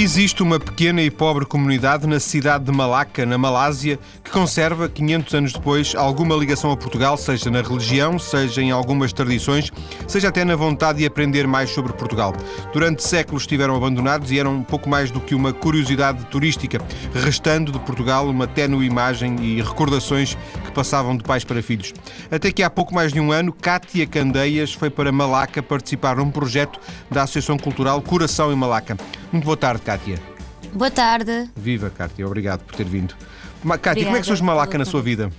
Existe 0.00 0.44
uma 0.44 0.60
pequena 0.60 1.02
e 1.02 1.10
pobre 1.10 1.44
comunidade 1.44 2.06
na 2.06 2.20
cidade 2.20 2.66
de 2.66 2.70
Malaca, 2.70 3.26
na 3.26 3.36
Malásia, 3.36 3.98
que 4.22 4.30
conserva, 4.30 4.88
500 4.88 5.34
anos 5.34 5.52
depois, 5.52 5.92
alguma 5.96 6.36
ligação 6.36 6.70
a 6.70 6.76
Portugal, 6.76 7.16
seja 7.16 7.50
na 7.50 7.62
religião, 7.62 8.16
seja 8.16 8.62
em 8.62 8.70
algumas 8.70 9.12
tradições, 9.12 9.72
seja 10.06 10.28
até 10.28 10.44
na 10.44 10.54
vontade 10.54 10.98
de 10.98 11.04
aprender 11.04 11.48
mais 11.48 11.70
sobre 11.70 11.92
Portugal. 11.92 12.32
Durante 12.72 13.02
séculos 13.02 13.42
estiveram 13.42 13.74
abandonados 13.74 14.30
e 14.30 14.38
eram 14.38 14.54
um 14.54 14.62
pouco 14.62 14.88
mais 14.88 15.10
do 15.10 15.20
que 15.20 15.34
uma 15.34 15.52
curiosidade 15.52 16.24
turística, 16.26 16.80
restando 17.12 17.72
de 17.72 17.80
Portugal 17.80 18.28
uma 18.28 18.46
ténue 18.46 18.86
imagem 18.86 19.34
e 19.40 19.60
recordações 19.60 20.38
que 20.64 20.70
passavam 20.70 21.16
de 21.16 21.24
pais 21.24 21.42
para 21.42 21.60
filhos. 21.60 21.92
Até 22.30 22.52
que 22.52 22.62
há 22.62 22.70
pouco 22.70 22.94
mais 22.94 23.12
de 23.12 23.18
um 23.18 23.32
ano, 23.32 23.52
Cátia 23.52 24.06
Candeias 24.06 24.72
foi 24.72 24.90
para 24.90 25.10
Malaca 25.10 25.60
participar 25.60 26.18
num 26.18 26.30
projeto 26.30 26.78
da 27.10 27.24
Associação 27.24 27.58
Cultural 27.58 28.00
Coração 28.00 28.52
em 28.52 28.56
Malaca. 28.56 28.96
Muito 29.32 29.44
boa 29.44 29.56
tarde, 29.56 29.82
Cátia. 29.88 30.20
Boa 30.74 30.90
tarde. 30.90 31.48
Viva, 31.56 31.88
Cátia, 31.88 32.26
obrigado 32.26 32.60
por 32.60 32.76
ter 32.76 32.84
vindo. 32.84 33.14
Ma 33.64 33.78
Cátia, 33.78 34.04
como 34.04 34.18
é 34.18 34.20
que 34.20 34.26
surge 34.26 34.42
Malaca 34.42 34.76
na 34.76 34.84
sua 34.84 35.00
vida? 35.00 35.32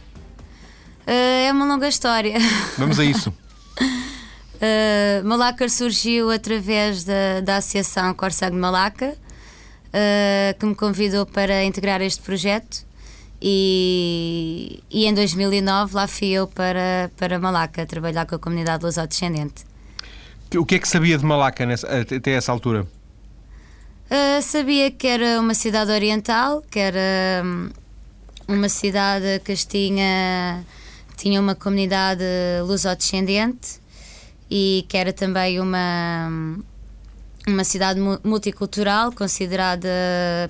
Uh, 1.06 1.46
é 1.48 1.52
uma 1.52 1.66
longa 1.66 1.88
história. 1.88 2.34
Vamos 2.76 3.00
a 3.00 3.06
isso. 3.06 3.30
uh, 3.30 5.22
Malaca 5.24 5.70
surgiu 5.70 6.32
através 6.32 7.04
da, 7.04 7.42
da 7.44 7.58
Associação 7.58 8.12
Corsag 8.16 8.52
de 8.52 8.58
Malaca, 8.60 9.14
uh, 9.14 10.60
que 10.60 10.66
me 10.66 10.74
convidou 10.74 11.28
para 11.28 11.64
integrar 11.64 12.02
este 12.02 12.24
projeto. 12.24 12.88
E, 13.40 14.82
e 14.90 15.06
em 15.06 15.14
2009 15.14 15.94
lá 15.94 16.08
fui 16.08 16.30
eu 16.30 16.48
para, 16.48 17.12
para 17.18 17.38
Malaca 17.38 17.86
trabalhar 17.86 18.26
com 18.26 18.34
a 18.34 18.40
comunidade 18.40 18.84
luso-descendente. 18.84 19.64
O 20.58 20.66
que 20.66 20.74
é 20.74 20.80
que 20.80 20.88
sabia 20.88 21.20
de 21.20 21.24
Malaca 21.24 21.68
nessa, 21.68 21.88
até 22.00 22.32
essa 22.32 22.52
altura? 22.52 22.88
Uh, 24.10 24.42
sabia 24.42 24.90
que 24.90 25.06
era 25.06 25.40
uma 25.40 25.54
cidade 25.54 25.92
oriental, 25.92 26.64
que 26.64 26.80
era 26.80 27.44
um, 27.46 27.70
uma 28.48 28.68
cidade 28.68 29.40
que 29.46 29.56
tinha, 29.56 30.66
tinha 31.16 31.40
uma 31.40 31.54
comunidade 31.54 32.24
luso-descendente 32.66 33.80
e 34.50 34.84
que 34.90 34.98
era 34.98 35.14
também 35.14 35.60
uma, 35.60 36.28
uma 37.48 37.64
cidade 37.64 38.00
multicultural 38.24 39.12
considerada 39.12 39.88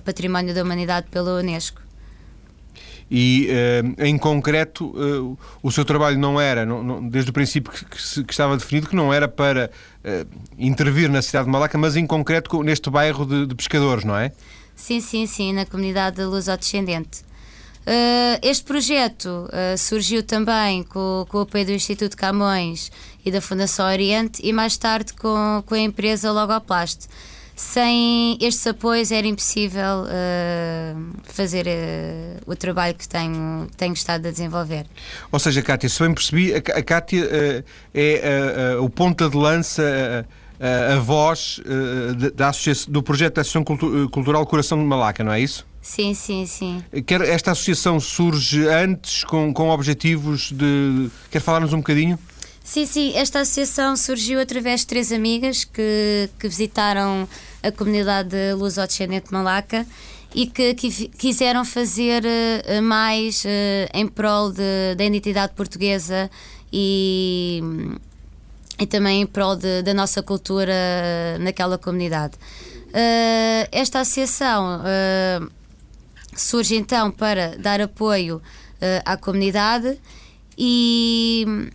Património 0.06 0.54
da 0.56 0.64
Humanidade 0.64 1.08
pela 1.12 1.38
Unesco. 1.38 1.89
E, 3.12 3.50
uh, 3.50 4.06
em 4.06 4.18
concreto, 4.18 4.86
uh, 4.88 5.38
o 5.64 5.72
seu 5.72 5.84
trabalho 5.84 6.20
não 6.20 6.40
era, 6.40 6.66
não, 6.66 6.84
não, 6.84 7.10
desde 7.10 7.32
o 7.32 7.34
princípio 7.34 7.72
que, 7.72 7.84
que, 7.86 8.24
que, 8.24 8.32
estava 8.32 8.56
definido, 8.56 8.88
que 8.88 8.96
não 8.96 9.12
era 9.12 9.28
para 9.28 9.72
uh, 10.04 10.28
intervir 10.60 11.10
na 11.10 11.22
cidade 11.22 11.46
de 11.46 11.52
Malaca, 11.52 11.78
mas 11.78 11.96
em 11.96 12.06
concreto 12.06 12.62
neste 12.62 12.90
bairro 12.90 13.26
de, 13.26 13.48
de 13.48 13.56
pescadores, 13.56 14.04
não 14.04 14.16
é? 14.16 14.32
Sim, 14.76 15.02
sim, 15.02 15.26
sim, 15.26 15.54
na 15.54 15.66
comunidade 15.66 16.24
luso-descendente. 16.24 17.26
este 18.42 18.64
projeto 18.64 19.50
surgiu 19.78 20.24
também 20.24 20.84
com, 20.84 21.26
com, 21.28 21.40
o 21.40 21.42
apoio 21.42 21.66
do 21.66 21.74
Instituto 21.74 22.16
Camões 22.16 22.90
e 23.26 23.32
da 23.32 23.42
Fundação 23.42 23.86
Oriente 23.86 24.40
e 24.42 24.54
mais 24.54 24.78
tarde 24.78 25.14
com, 25.14 25.62
com 25.66 25.76
a 25.76 25.80
empresa 25.80 26.32
Logoplast. 26.32 27.10
Sem 27.60 28.38
estes 28.40 28.66
apoios 28.68 29.12
era 29.12 29.28
impossível 29.28 30.06
uh, 30.06 31.12
fazer 31.26 31.68
uh, 31.68 32.42
o 32.50 32.56
trabalho 32.56 32.96
que 32.96 33.06
tenho, 33.06 33.68
tenho 33.76 33.92
estado 33.92 34.30
a 34.30 34.32
desenvolver. 34.32 34.86
Ou 35.30 35.38
seja, 35.40 35.62
Cátia, 35.62 35.90
se 35.90 36.02
bem 36.02 36.14
percebi, 36.14 36.54
a, 36.54 36.62
Cátia 36.62 37.26
uh, 37.26 37.64
é 37.94 38.78
o 38.80 38.90
ponta 38.90 39.30
de 39.30 39.36
lança, 39.36 40.26
a 40.58 41.00
voz 41.00 41.60
da 42.34 42.48
associação, 42.48 42.94
do 42.94 43.04
projeto 43.04 43.36
da 43.36 43.42
Associação 43.42 43.66
Cultural 44.10 44.46
Coração 44.46 44.78
de 44.78 44.86
Malaca, 44.86 45.22
não 45.22 45.34
é 45.34 45.42
isso? 45.42 45.68
Sim, 45.82 46.14
sim, 46.14 46.46
sim. 46.46 46.82
Quer, 47.06 47.20
esta 47.24 47.52
associação 47.52 48.00
surge 48.00 48.70
antes 48.70 49.26
com, 49.26 49.54
com 49.54 49.70
objetivos 49.70 50.50
de. 50.54 51.10
Quer 51.30 51.42
falar-nos 51.42 51.74
um 51.74 51.80
bocadinho? 51.80 52.18
Sim, 52.64 52.86
sim. 52.86 53.14
Esta 53.16 53.40
associação 53.40 53.98
surgiu 53.98 54.40
através 54.40 54.82
de 54.82 54.88
três 54.88 55.12
amigas 55.12 55.64
que, 55.64 56.30
que 56.38 56.48
visitaram 56.48 57.28
a 57.62 57.72
comunidade 57.72 58.36
luso-descendente 58.54 59.32
malaca 59.32 59.86
e 60.34 60.46
que, 60.46 60.74
que, 60.76 61.08
quiseram 61.10 61.66
fazer 61.66 62.24
uh, 62.24 62.82
mais 62.82 63.44
uh, 63.44 63.48
em 63.94 64.08
prol 64.08 64.52
de, 64.52 64.96
da 64.96 65.04
identidade 65.04 65.54
portuguesa 65.54 66.30
e, 66.72 67.62
e 68.80 68.86
também 68.86 69.22
em 69.22 69.26
prol 69.26 69.56
de, 69.56 69.82
da 69.82 69.94
nossa 69.94 70.22
cultura 70.22 70.74
naquela 71.40 71.78
comunidade. 71.78 72.36
Uh, 72.90 73.68
esta 73.72 74.00
associação 74.00 74.82
surge 76.36 76.76
então 76.76 77.12
para 77.12 77.58
dar 77.58 77.82
apoio 77.82 78.42
à 79.06 79.18
comunidade 79.18 80.00
e 80.58 81.70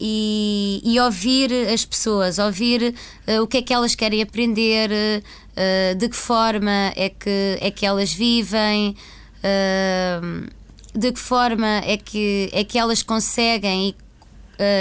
e, 0.00 0.80
e 0.84 0.98
ouvir 1.00 1.52
as 1.68 1.84
pessoas, 1.84 2.38
ouvir 2.38 2.94
uh, 3.28 3.42
o 3.42 3.46
que 3.46 3.58
é 3.58 3.62
que 3.62 3.72
elas 3.72 3.94
querem 3.94 4.22
aprender, 4.22 4.90
uh, 4.90 5.94
de 5.94 6.08
que 6.08 6.16
forma 6.16 6.92
é 6.96 7.08
que, 7.08 7.58
é 7.60 7.70
que 7.70 7.86
elas 7.86 8.12
vivem, 8.12 8.96
uh, 9.38 10.50
de 10.96 11.12
que 11.12 11.20
forma 11.20 11.82
é 11.84 11.96
que, 11.96 12.50
é 12.52 12.64
que 12.64 12.78
elas 12.78 13.02
conseguem 13.02 13.94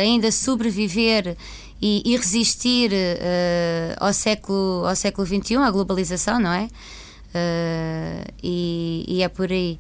ainda 0.04 0.32
sobreviver 0.32 1.36
e, 1.82 2.04
e 2.06 2.16
resistir 2.16 2.92
ao, 4.00 4.14
século, 4.14 4.86
ao 4.86 4.96
século 4.96 5.26
XXI, 5.26 5.56
à 5.56 5.72
globalização, 5.72 6.40
não 6.40 6.54
é? 6.54 6.70
E, 8.44 9.04
e 9.08 9.24
é 9.24 9.28
por 9.28 9.52
aí. 9.52 9.80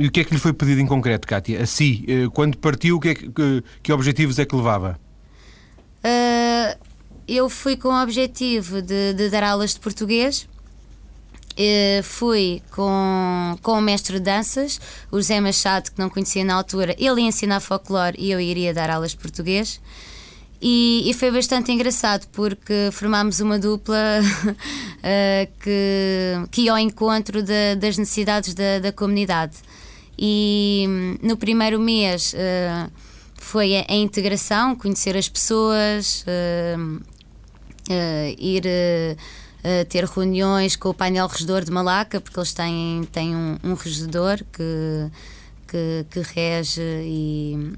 E 0.00 0.06
o 0.06 0.10
que 0.10 0.20
é 0.20 0.24
que 0.24 0.32
lhe 0.32 0.40
foi 0.40 0.54
pedido 0.54 0.80
em 0.80 0.86
concreto, 0.86 1.28
Cátia? 1.28 1.62
A 1.62 1.66
si, 1.66 2.06
eh, 2.08 2.26
quando 2.32 2.56
partiu, 2.56 2.98
que, 2.98 3.10
é 3.10 3.14
que, 3.14 3.62
que, 3.82 3.92
objetivos 3.92 4.38
é 4.38 4.46
que 4.46 4.56
levava? 4.56 4.98
Uh, 6.02 6.80
eu 7.28 7.50
fui 7.50 7.76
com 7.76 7.88
o 7.88 8.02
objetivo 8.02 8.80
de, 8.80 9.12
de 9.12 9.28
dar 9.28 9.42
aulas 9.42 9.74
de 9.74 9.80
português. 9.80 10.48
Uh, 11.52 12.02
fui 12.02 12.62
com, 12.70 13.58
com 13.60 13.72
o 13.72 13.80
mestre 13.82 14.14
de 14.14 14.20
danças, 14.20 14.80
o 15.12 15.16
José 15.16 15.38
Machado, 15.38 15.90
que 15.90 15.98
não 15.98 16.08
conhecia 16.08 16.46
na 16.46 16.54
altura. 16.54 16.96
Ele 16.98 17.20
ia 17.20 17.28
ensinar 17.28 17.60
folclore 17.60 18.16
e 18.18 18.30
eu 18.30 18.40
iria 18.40 18.72
dar 18.72 18.88
aulas 18.88 19.10
de 19.10 19.18
português. 19.18 19.82
E, 20.62 21.10
e, 21.10 21.12
foi 21.12 21.30
bastante 21.30 21.72
engraçado 21.72 22.26
porque 22.32 22.88
formámos 22.92 23.40
uma 23.40 23.58
dupla 23.58 24.20
que, 25.60 26.48
que 26.50 26.62
ia 26.62 26.72
ao 26.72 26.78
encontro 26.78 27.42
de, 27.42 27.76
das 27.76 27.98
necessidades 27.98 28.54
da, 28.54 28.78
da 28.78 28.92
comunidade. 28.92 29.56
E 30.22 30.84
hum, 30.86 31.16
no 31.22 31.34
primeiro 31.34 31.80
mês 31.80 32.34
uh, 32.34 32.92
foi 33.36 33.78
a, 33.78 33.86
a, 33.88 33.94
integração, 33.94 34.76
conhecer 34.76 35.16
as 35.16 35.30
pessoas, 35.30 36.26
uh, 36.26 37.00
uh, 37.88 38.36
ir 38.38 38.64
ter 39.90 40.04
reuniões 40.04 40.74
com 40.74 40.88
o 40.88 40.94
painel 40.94 41.26
regedor 41.26 41.62
de 41.64 41.70
Malaca, 41.70 42.18
porque 42.18 42.38
eles 42.38 42.52
têm, 42.54 43.06
têm 43.12 43.36
um, 43.36 43.58
um 43.62 43.74
regedor 43.74 44.38
que, 44.50 45.10
que, 45.68 46.06
que 46.10 46.20
rege 46.34 46.80
e, 46.80 47.74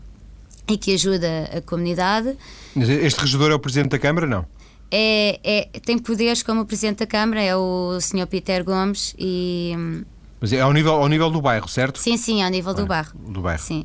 e 0.69 0.79
que 0.79 0.95
ajuda 0.95 1.51
a 1.57 1.61
comunidade. 1.61 2.37
Este 2.77 3.21
regedor 3.23 3.51
é 3.51 3.55
o 3.55 3.59
Presidente 3.59 3.91
da 3.91 3.99
Câmara, 3.99 4.29
não? 4.29 4.47
É, 4.93 5.41
é, 5.43 5.81
tem 5.81 5.99
poderes 5.99 6.45
como 6.45 6.61
o 6.61 6.67
Presidente 6.67 6.99
da 6.99 7.07
Câmara, 7.07 7.43
é 7.43 7.57
o 7.57 7.99
Sr. 8.01 8.29
Peter 8.29 8.63
Gomes 8.63 9.13
e 9.19 9.75
hum, 9.77 10.05
mas 10.43 10.53
é 10.53 10.61
ao 10.61 10.73
nível, 10.73 10.95
ao 10.95 11.09
nível 11.09 11.31
do 11.31 11.41
bairro, 11.41 11.69
certo? 11.69 12.01
Sim, 12.01 12.17
sim, 12.17 12.43
ao 12.43 12.51
nível 12.51 12.75
do 12.75 12.85
bairro. 12.85 13.13
Do 13.17 13.41
bairro. 13.41 13.63
Sim. 13.63 13.85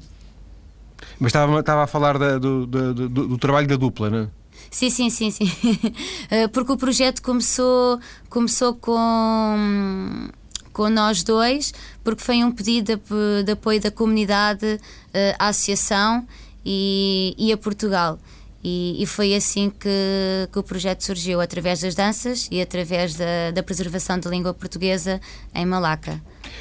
Mas 1.20 1.30
estava, 1.30 1.60
estava 1.60 1.84
a 1.84 1.88
falar 1.88 2.18
da, 2.18 2.40
do, 2.40 2.66
do, 2.66 2.94
do, 2.96 3.10
do, 3.10 3.38
trabalho 3.38 3.68
da 3.68 3.76
dupla, 3.76 4.10
não 4.10 4.18
é? 4.18 4.28
Sim, 4.72 4.90
sim, 4.90 5.12
sim, 5.12 5.30
sim. 5.30 5.52
Eh, 6.32 6.48
porque 6.48 6.72
o 6.72 6.78
projeto 6.78 7.22
começou, 7.22 8.00
começou 8.28 8.74
com, 8.74 10.30
com 10.74 10.90
nós 10.90 11.24
dois, 11.24 11.76
porque 12.04 12.24
foi 12.24 12.44
um 12.44 12.52
pedido 12.52 12.98
de, 12.98 13.44
de 13.44 13.52
apoio 13.52 13.80
da 13.80 13.92
comunidade 13.92 14.80
eh, 15.14 15.36
à 15.38 15.50
associação 15.50 16.28
e, 16.66 17.36
e 17.38 17.54
a 17.54 17.58
Portugal. 17.58 18.18
E, 18.64 19.02
e, 19.02 19.06
foi 19.06 19.36
assim 19.36 19.70
que, 19.70 20.50
que, 20.52 20.58
o 20.58 20.64
projeto 20.64 21.04
surgiu, 21.04 21.40
através 21.40 21.82
das 21.82 21.94
danças 21.94 22.48
e 22.52 22.60
através 22.60 23.14
da, 23.14 23.52
da 23.54 23.62
preservação 23.62 24.20
da 24.20 24.28
língua 24.28 24.56
portuguesa 24.56 25.22
em 25.54 25.66
Malaca. 25.68 26.20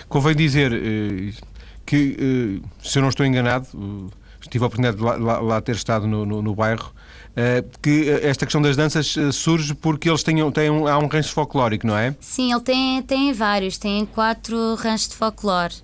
Convém 0.09 0.35
dizer 0.35 0.73
eh, 0.73 1.33
que, 1.85 2.17
eh, 2.19 2.69
se 2.83 2.99
eu 2.99 3.03
não 3.03 3.09
estou 3.09 3.25
enganado, 3.25 3.67
eh, 3.75 4.49
tive 4.49 4.65
a 4.65 4.67
oportunidade 4.67 4.97
de 4.97 5.03
lá, 5.03 5.41
lá, 5.41 5.61
ter 5.61 5.75
estado 5.75 6.07
no, 6.07 6.25
no, 6.25 6.43
no 6.43 6.55
bairro, 6.55 6.93
que 7.83 8.09
esta 8.23 8.47
questão 8.47 8.63
das 8.63 8.77
danças 8.77 9.15
surge 9.33 9.75
porque 9.75 10.09
eles 10.09 10.23
têm, 10.23 10.51
têm 10.53 10.71
um, 10.71 10.87
há 10.87 10.99
um 10.99 11.07
rancho 11.07 11.35
folclórico, 11.35 11.87
não 11.87 11.99
é? 11.99 12.15
Sim, 12.21 12.53
ele 12.53 12.63
tem, 12.63 13.03
tem 13.03 13.33
vários, 13.33 13.77
tem 13.77 14.07
quatro 14.07 14.75
ranchos 14.77 15.09
de 15.09 15.17
folclore. 15.17 15.75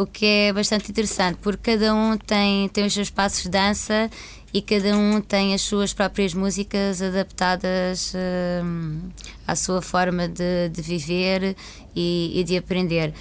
O 0.00 0.06
que 0.06 0.24
é 0.24 0.52
bastante 0.52 0.90
interessante, 0.90 1.38
porque 1.42 1.72
cada 1.72 1.92
um 1.92 2.16
tem, 2.16 2.68
tem 2.68 2.86
os 2.86 2.94
seus 2.94 3.10
passos 3.10 3.42
de 3.42 3.50
dança 3.50 4.08
e 4.56 4.62
cada 4.62 4.96
um 4.96 5.20
tem 5.20 5.52
as 5.52 5.60
suas 5.60 5.92
próprias 5.92 6.32
músicas 6.32 7.02
adaptadas 7.02 8.14
uh, 8.14 9.10
à 9.46 9.54
sua 9.54 9.82
forma 9.82 10.26
de, 10.26 10.70
de 10.70 10.80
viver 10.80 11.54
e, 11.94 12.32
e 12.34 12.42
de 12.42 12.56
aprender 12.56 13.12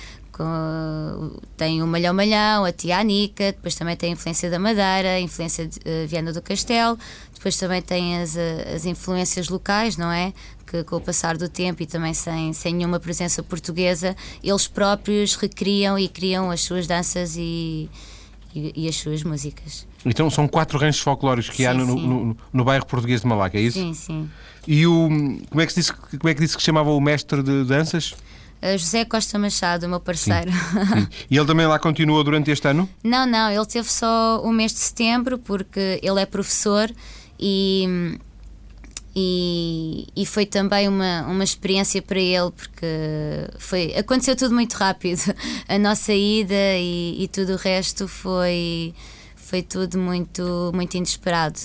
tem 1.56 1.82
o 1.82 1.88
Malhão 1.88 2.14
Malhão, 2.14 2.66
a 2.66 2.72
Tia 2.72 3.00
Anica, 3.00 3.54
depois 3.54 3.76
também 3.76 3.96
tem 3.96 4.10
a 4.10 4.14
influência 4.14 4.50
da 4.50 4.60
Madeira, 4.60 5.14
a 5.16 5.20
influência 5.20 5.68
de 5.68 5.78
uh, 5.80 6.08
Viana 6.08 6.34
do 6.34 6.42
Castelo, 6.42 6.98
depois 7.34 7.58
também 7.58 7.82
tem 7.82 8.22
as, 8.22 8.36
as 8.74 8.86
influências 8.86 9.50
locais, 9.50 9.98
não 9.98 10.12
é? 10.12 10.34
Que 10.66 10.84
com 10.84 10.98
o 10.98 11.02
passar 11.02 11.38
do 11.38 11.48
tempo 11.48 11.84
e 11.84 11.86
também 11.86 12.14
sem, 12.14 12.54
sem 12.54 12.74
nenhuma 12.76 13.00
presença 13.00 13.44
portuguesa, 13.44 14.16
eles 14.44 14.68
próprios 14.68 15.36
recriam 15.36 15.98
e 16.00 16.08
criam 16.08 16.50
as 16.50 16.62
suas 16.62 16.88
danças 16.88 17.36
e, 17.38 17.90
e, 18.56 18.72
e 18.76 18.88
as 18.88 18.96
suas 18.96 19.22
músicas. 19.24 19.86
Então 20.06 20.30
são 20.30 20.48
quatro 20.48 20.80
ranchos 20.80 21.02
folclóricos 21.02 21.50
que 21.50 21.58
sim, 21.58 21.66
há 21.66 21.74
no, 21.74 21.86
no, 21.96 22.38
no, 22.54 22.64
bairro 22.64 22.86
português 22.86 23.22
de 23.22 23.28
Malaca, 23.28 23.58
é 23.58 23.62
isso? 23.62 23.78
Sim, 23.78 23.94
sim. 23.94 24.30
E 24.68 24.88
o, 24.88 25.10
como, 25.50 25.62
é 25.62 25.66
que 25.66 25.74
se 25.74 25.82
disse, 25.82 25.94
como 25.94 26.30
é 26.30 26.34
que 26.34 26.40
disse 26.40 26.56
que 26.56 26.62
se 26.62 26.66
chamava 26.66 26.90
o 26.92 27.02
mestre 27.02 27.44
de 27.44 27.66
danças? 27.66 28.16
Uh, 28.62 28.78
José 28.78 29.04
Costa 29.04 29.38
Machado, 29.38 29.88
meu 29.90 30.00
parceiro. 30.00 30.52
Sim, 30.52 31.02
sim. 31.02 31.08
E 31.30 31.38
ele 31.38 31.46
também 31.46 31.68
lá 31.68 31.78
continuou 31.78 32.24
durante 32.24 32.50
este 32.50 32.68
ano? 32.68 32.90
Não, 33.04 33.26
não, 33.26 33.52
ele 33.52 33.66
teve 33.66 33.92
só 33.92 34.42
o 34.42 34.52
mês 34.52 34.72
de 34.74 34.80
setembro 34.80 35.38
porque 35.38 36.00
ele 36.02 36.22
é 36.22 36.26
professor 36.26 36.90
e, 37.40 38.18
e, 39.16 40.08
e, 40.16 40.26
foi 40.26 40.46
também 40.46 40.90
uma, 40.90 41.22
uma 41.24 41.44
experiência 41.44 42.02
para 42.02 42.20
ele 42.20 42.52
porque 42.52 42.86
foi, 43.58 43.96
aconteceu 43.96 44.36
tudo 44.36 44.54
muito 44.54 44.74
rápido. 44.74 45.22
A 45.70 45.80
nossa 45.80 46.14
ida 46.14 46.54
e, 46.54 47.24
e 47.24 47.28
tudo 47.30 47.54
o 47.54 47.56
resto 47.56 48.08
foi 48.08 48.94
foi 49.36 49.62
tudo 49.62 49.98
muito, 49.98 50.72
muito 50.74 50.98
inesperado. 50.98 51.60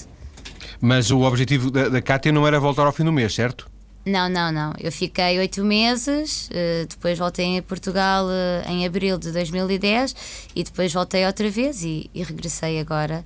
Mas 0.81 1.11
o 1.11 1.21
objetivo 1.23 1.71
da, 1.71 1.89
da 1.89 2.01
Cátia 2.01 2.31
não 2.31 2.47
era 2.47 2.61
voltar 2.61 2.87
ao 2.87 2.93
fim 2.93 3.05
do 3.05 3.13
mês, 3.13 3.35
certo? 3.35 3.69
Não, 4.05 4.29
não, 4.29 4.53
não. 4.53 4.73
Eu 4.79 4.93
fiquei 4.93 5.39
oito 5.39 5.65
meses, 5.65 6.49
eh, 6.53 6.87
depois 6.89 7.19
voltei 7.19 7.59
a 7.59 7.63
Portugal 7.63 8.27
eh, 8.31 8.65
em 8.67 8.87
abril 8.87 9.19
de 9.19 9.31
2010 9.33 10.15
e 10.55 10.63
depois 10.63 10.93
voltei 10.93 11.27
outra 11.27 11.51
vez 11.51 11.83
e, 11.83 12.11
e 12.15 12.23
regressei 12.23 12.79
agora. 12.79 13.25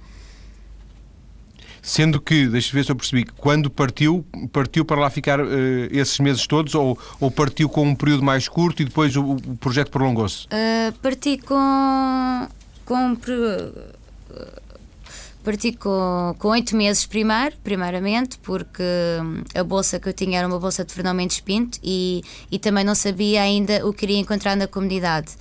Sendo 1.86 2.18
que, 2.18 2.46
deixa 2.46 2.70
eu 2.70 2.72
ver 2.72 2.84
se 2.84 2.90
eu 2.90 2.96
percebi, 2.96 3.26
quando 3.36 3.68
partiu, 3.68 4.24
partiu 4.50 4.86
para 4.86 4.98
lá 4.98 5.10
ficar 5.10 5.38
uh, 5.38 5.46
esses 5.90 6.18
meses 6.18 6.46
todos 6.46 6.74
ou, 6.74 6.98
ou 7.20 7.30
partiu 7.30 7.68
com 7.68 7.86
um 7.86 7.94
período 7.94 8.22
mais 8.22 8.48
curto 8.48 8.80
e 8.80 8.86
depois 8.86 9.14
o, 9.16 9.32
o 9.32 9.56
projeto 9.58 9.90
prolongou-se? 9.90 10.46
Uh, 10.46 10.92
parti 11.02 11.36
com, 11.36 12.48
com 12.86 13.14
Parti 15.44 15.72
com, 15.72 16.34
com 16.38 16.48
oito 16.48 16.74
meses 16.74 17.04
primeiro, 17.04 17.54
primeiramente, 17.62 18.38
porque 18.38 18.82
hum, 19.20 19.42
a 19.54 19.62
bolsa 19.62 20.00
que 20.00 20.08
eu 20.08 20.14
tinha 20.14 20.38
era 20.38 20.48
uma 20.48 20.58
bolsa 20.58 20.86
de 20.86 20.94
Fernão 20.94 21.12
Mendes 21.12 21.38
Pinto 21.40 21.78
e, 21.82 22.22
e 22.50 22.58
também 22.58 22.82
não 22.82 22.94
sabia 22.94 23.42
ainda 23.42 23.86
o 23.86 23.92
que 23.92 24.06
iria 24.06 24.18
encontrar 24.18 24.56
na 24.56 24.66
comunidade. 24.66 25.34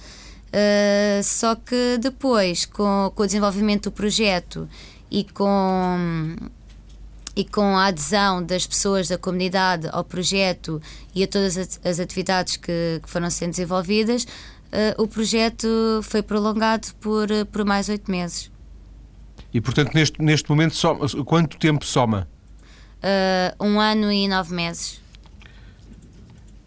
Uh, 0.49 1.23
só 1.23 1.55
que 1.55 1.97
depois, 1.99 2.65
com, 2.65 3.13
com 3.15 3.23
o 3.23 3.25
desenvolvimento 3.25 3.85
do 3.85 3.91
projeto 3.93 4.67
e 5.13 5.23
com, 5.23 6.35
e 7.35 7.45
com 7.45 7.77
a 7.77 7.85
adesão 7.85 8.43
das 8.43 8.65
pessoas 8.65 9.07
da 9.07 9.17
comunidade 9.17 9.87
ao 9.91 10.03
projeto 10.03 10.81
e 11.13 11.23
a 11.23 11.27
todas 11.27 11.55
as 11.85 11.99
atividades 11.99 12.57
que, 12.57 12.99
que 13.01 13.07
foram 13.07 13.29
sendo 13.29 13.51
desenvolvidas, 13.51 14.23
uh, 14.23 14.99
o 15.01 15.07
projeto 15.07 15.67
foi 16.01 16.23
prolongado 16.23 16.87
por, 16.99 17.27
por 17.51 17.63
mais 17.63 17.87
oito 17.89 18.09
meses. 18.09 18.51
E, 19.53 19.61
portanto, 19.61 19.93
neste, 19.93 20.19
neste 20.19 20.49
momento, 20.49 20.73
soma, 20.73 21.07
quanto 21.23 21.59
tempo 21.59 21.85
soma? 21.85 22.27
Uh, 22.97 23.63
um 23.63 23.79
ano 23.79 24.11
e 24.11 24.27
nove 24.27 24.51
meses. 24.55 24.99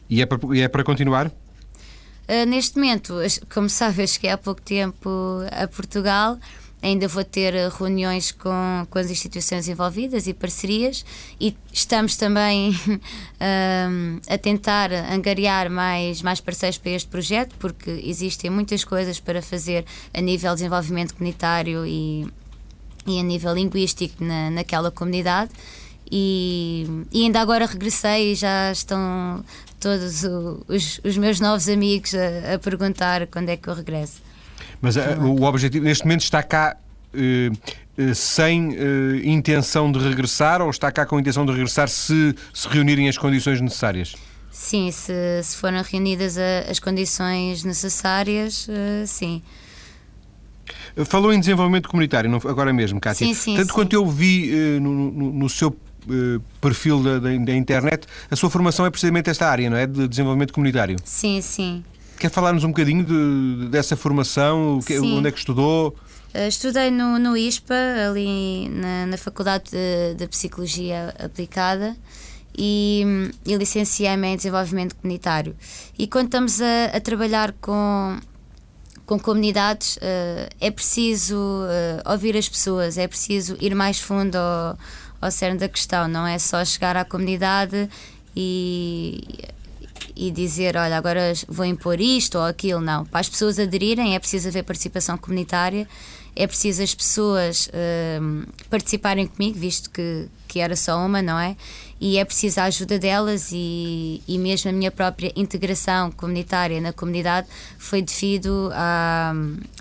E 0.09 0.23
é 0.23 0.27
para, 0.27 0.57
e 0.57 0.61
é 0.61 0.69
para 0.69 0.85
continuar? 0.85 1.27
Uh, 1.27 2.47
neste 2.47 2.77
momento, 2.77 3.15
como 3.53 3.67
sabes, 3.69 4.13
cheguei 4.13 4.31
há 4.31 4.39
pouco 4.39 4.63
tempo 4.63 5.11
a 5.51 5.67
Portugal. 5.67 6.39
Ainda 6.83 7.09
vou 7.09 7.25
ter 7.25 7.55
reuniões 7.71 8.31
com, 8.31 8.87
com 8.91 8.99
as 8.99 9.11
instituições 9.11 9.67
envolvidas 9.67 10.27
e 10.27 10.35
parcerias, 10.35 11.05
e 11.41 11.57
estamos 11.73 12.17
também 12.17 12.71
uh, 12.71 14.21
a 14.29 14.39
tentar 14.39 14.93
angariar 14.93 15.71
mais, 15.71 16.23
mais 16.23 16.41
parceiros 16.41 16.79
para 16.79 16.93
este 16.93 17.09
projeto, 17.09 17.55
porque 17.59 17.91
existem 18.05 18.51
muitas 18.51 18.85
coisas 18.85 19.19
para 19.19 19.41
fazer 19.41 19.85
a 20.13 20.21
nível 20.21 20.51
de 20.51 20.59
desenvolvimento 20.59 21.15
comunitário 21.15 21.85
e, 21.87 22.27
e 23.07 23.19
a 23.19 23.23
nível 23.23 23.55
linguístico 23.55 24.23
na, 24.23 24.51
naquela 24.51 24.91
comunidade. 24.91 25.51
E, 26.11 26.87
e, 27.11 27.25
ainda 27.25 27.41
agora 27.41 27.67
regressei 27.67 28.33
e 28.33 28.35
já 28.35 28.71
estão 28.71 29.45
todos 29.81 30.23
os, 30.69 31.01
os 31.05 31.17
meus 31.17 31.41
novos 31.41 31.69
amigos 31.69 32.15
a, 32.15 32.55
a, 32.55 32.59
perguntar 32.59 33.27
quando 33.27 33.49
é 33.49 33.57
que 33.57 33.69
eu 33.69 33.75
regresso. 33.75 34.23
Mas 34.81 34.97
uh, 34.97 35.01
o 35.21 35.43
objetivo 35.45 35.85
neste 35.85 36.05
momento 36.05 36.23
está 36.23 36.43
cá 36.43 36.77
uh, 37.15 38.03
uh, 38.03 38.15
sem 38.15 38.77
intenção 39.25 39.91
de 39.91 39.99
regressar 39.99 40.61
ou 40.63 40.71
está 40.71 40.91
cá 40.93 41.07
com 41.07 41.17
a 41.17 41.21
intenção 41.21 41.45
de 41.47 41.53
regressar 41.53 41.89
se 41.89 42.35
se 42.53 42.69
reunirem 42.69 43.09
as 43.09 43.19
condições 43.19 43.61
necessárias? 43.61 44.15
Sim, 44.51 44.91
se, 44.91 45.13
se 45.43 45.57
forem 45.57 45.83
reunidas 45.83 46.39
a, 46.39 46.71
as 46.71 46.79
condições 46.79 47.63
necessárias, 47.63 48.67
sim. 49.07 49.43
Falou 51.05 51.33
em 51.33 51.39
desenvolvimento 51.39 51.89
comunitário, 51.89 52.35
agora 52.49 52.73
mesmo, 52.73 52.99
Cátia. 52.99 53.27
Sim, 53.27 53.35
sim, 53.35 53.57
Tanto 53.57 53.69
sim. 53.69 53.75
quanto 53.75 53.93
eu 53.93 54.07
vi 54.07 54.51
uh, 54.53 54.81
no, 54.81 55.11
no, 55.11 55.33
no, 55.33 55.49
seu 55.49 55.69
uh, 55.69 56.43
perfil 56.61 57.03
da, 57.03 57.19
da, 57.19 57.37
da, 57.37 57.55
internet, 57.55 58.07
a 58.31 58.37
sua 58.37 58.49
formação 58.49 58.87
é 58.87 58.91
precisamente 58.91 59.29
esta 59.29 59.47
área, 59.47 59.69
não 59.69 59.77
é? 59.77 59.87
De 59.87 60.09
desenvolvimento 60.09 60.55
comunitário. 60.55 60.97
Sim, 61.05 61.43
sim. 61.43 61.85
Quer 62.19 62.31
falar-nos 62.31 62.65
um 62.65 62.69
bocadinho 62.69 63.05
de, 63.05 63.69
dessa 63.69 63.97
formação? 63.97 64.81
Que, 64.85 64.99
onde 64.99 65.29
é 65.29 65.33
que 65.33 65.39
estudou? 65.39 65.97
Uh, 66.35 66.49
estudei 66.49 66.91
no, 66.91 67.19
no 67.19 67.37
ISPA, 67.37 67.75
ali 68.09 68.69
na, 68.69 69.07
na 69.07 69.17
Faculdade 69.17 69.71
de, 69.71 70.15
de 70.15 70.27
Psicologia 70.29 71.15
Aplicada 71.19 71.97
e, 72.57 73.31
e 73.45 73.55
licenciei-me 73.57 74.29
em 74.29 74.37
Desenvolvimento 74.37 74.97
Comunitário. 74.97 75.55
E 75.99 76.07
quando 76.07 76.27
estamos 76.27 76.61
a, 76.61 76.97
a 76.97 77.01
trabalhar 77.01 77.53
com 77.61 78.19
com 79.07 79.21
comunidades 79.21 79.97
uh, 79.99 80.51
é 80.61 80.69
preciso 80.69 81.37
uh, 81.37 82.11
ouvir 82.11 82.37
as 82.37 82.49
pessoas, 82.49 82.99
é 82.99 83.07
preciso 83.07 83.57
ir 83.61 83.73
mais 83.73 84.01
fundo 84.01 84.35
ao, 84.35 84.77
ao 85.21 85.31
cerne 85.31 85.59
da 85.61 85.69
questão, 85.69 86.09
não 86.09 86.27
é 86.27 86.39
só 86.41 86.65
chegar 86.65 86.97
à 86.97 87.05
comunidade 87.05 87.89
e, 88.35 89.23
e 90.17 90.31
dizer, 90.31 90.77
olha, 90.77 90.97
agora 90.97 91.33
vou 91.47 91.67
impor 91.67 92.01
isto 92.01 92.39
ou 92.39 92.45
aquilo, 92.45 92.81
não. 92.81 93.05
Para 93.05 93.21
as 93.21 93.29
pessoas 93.29 93.59
aderirem 93.59 94.15
é 94.15 94.19
preciso 94.19 94.49
haver 94.49 94.65
participação 94.65 95.19
comunitária, 95.19 95.87
é 96.35 96.47
preciso 96.47 96.83
as 96.83 96.95
pessoas 96.95 97.69
uh, 97.69 98.47
participarem 98.71 99.27
comigo, 99.27 99.59
visto 99.59 99.91
que, 99.91 100.29
que 100.49 100.61
era 100.61 100.75
só 100.75 100.99
uma, 101.05 101.21
não 101.21 101.39
é? 101.39 101.57
e 102.01 102.19
é 102.19 102.25
preciso 102.25 102.61
a 102.61 102.65
ajuda 102.65 102.99
delas 102.99 103.51
e, 103.53 104.23
e 104.29 104.39
mesmo 104.39 104.71
a 104.71 104.73
minha 104.73 104.91
própria 104.91 105.33
integração 105.35 106.11
comunitária 106.11 106.81
na 106.81 106.93
comunidade 106.93 107.49
foi 107.79 108.03
devido 108.03 108.71
a, 108.75 109.33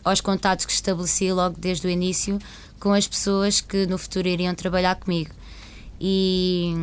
aos 0.04 0.22
contatos 0.22 0.66
que 0.66 0.72
estabeleci 0.72 1.32
logo 1.32 1.58
desde 1.60 1.86
o 1.88 1.90
início 1.90 2.40
com 2.80 2.94
as 2.94 3.08
pessoas 3.08 3.60
que 3.60 3.86
no 3.86 3.98
futuro 3.98 4.28
iriam 4.28 4.54
trabalhar 4.56 4.96
comigo. 4.96 5.32
E, 6.00 6.74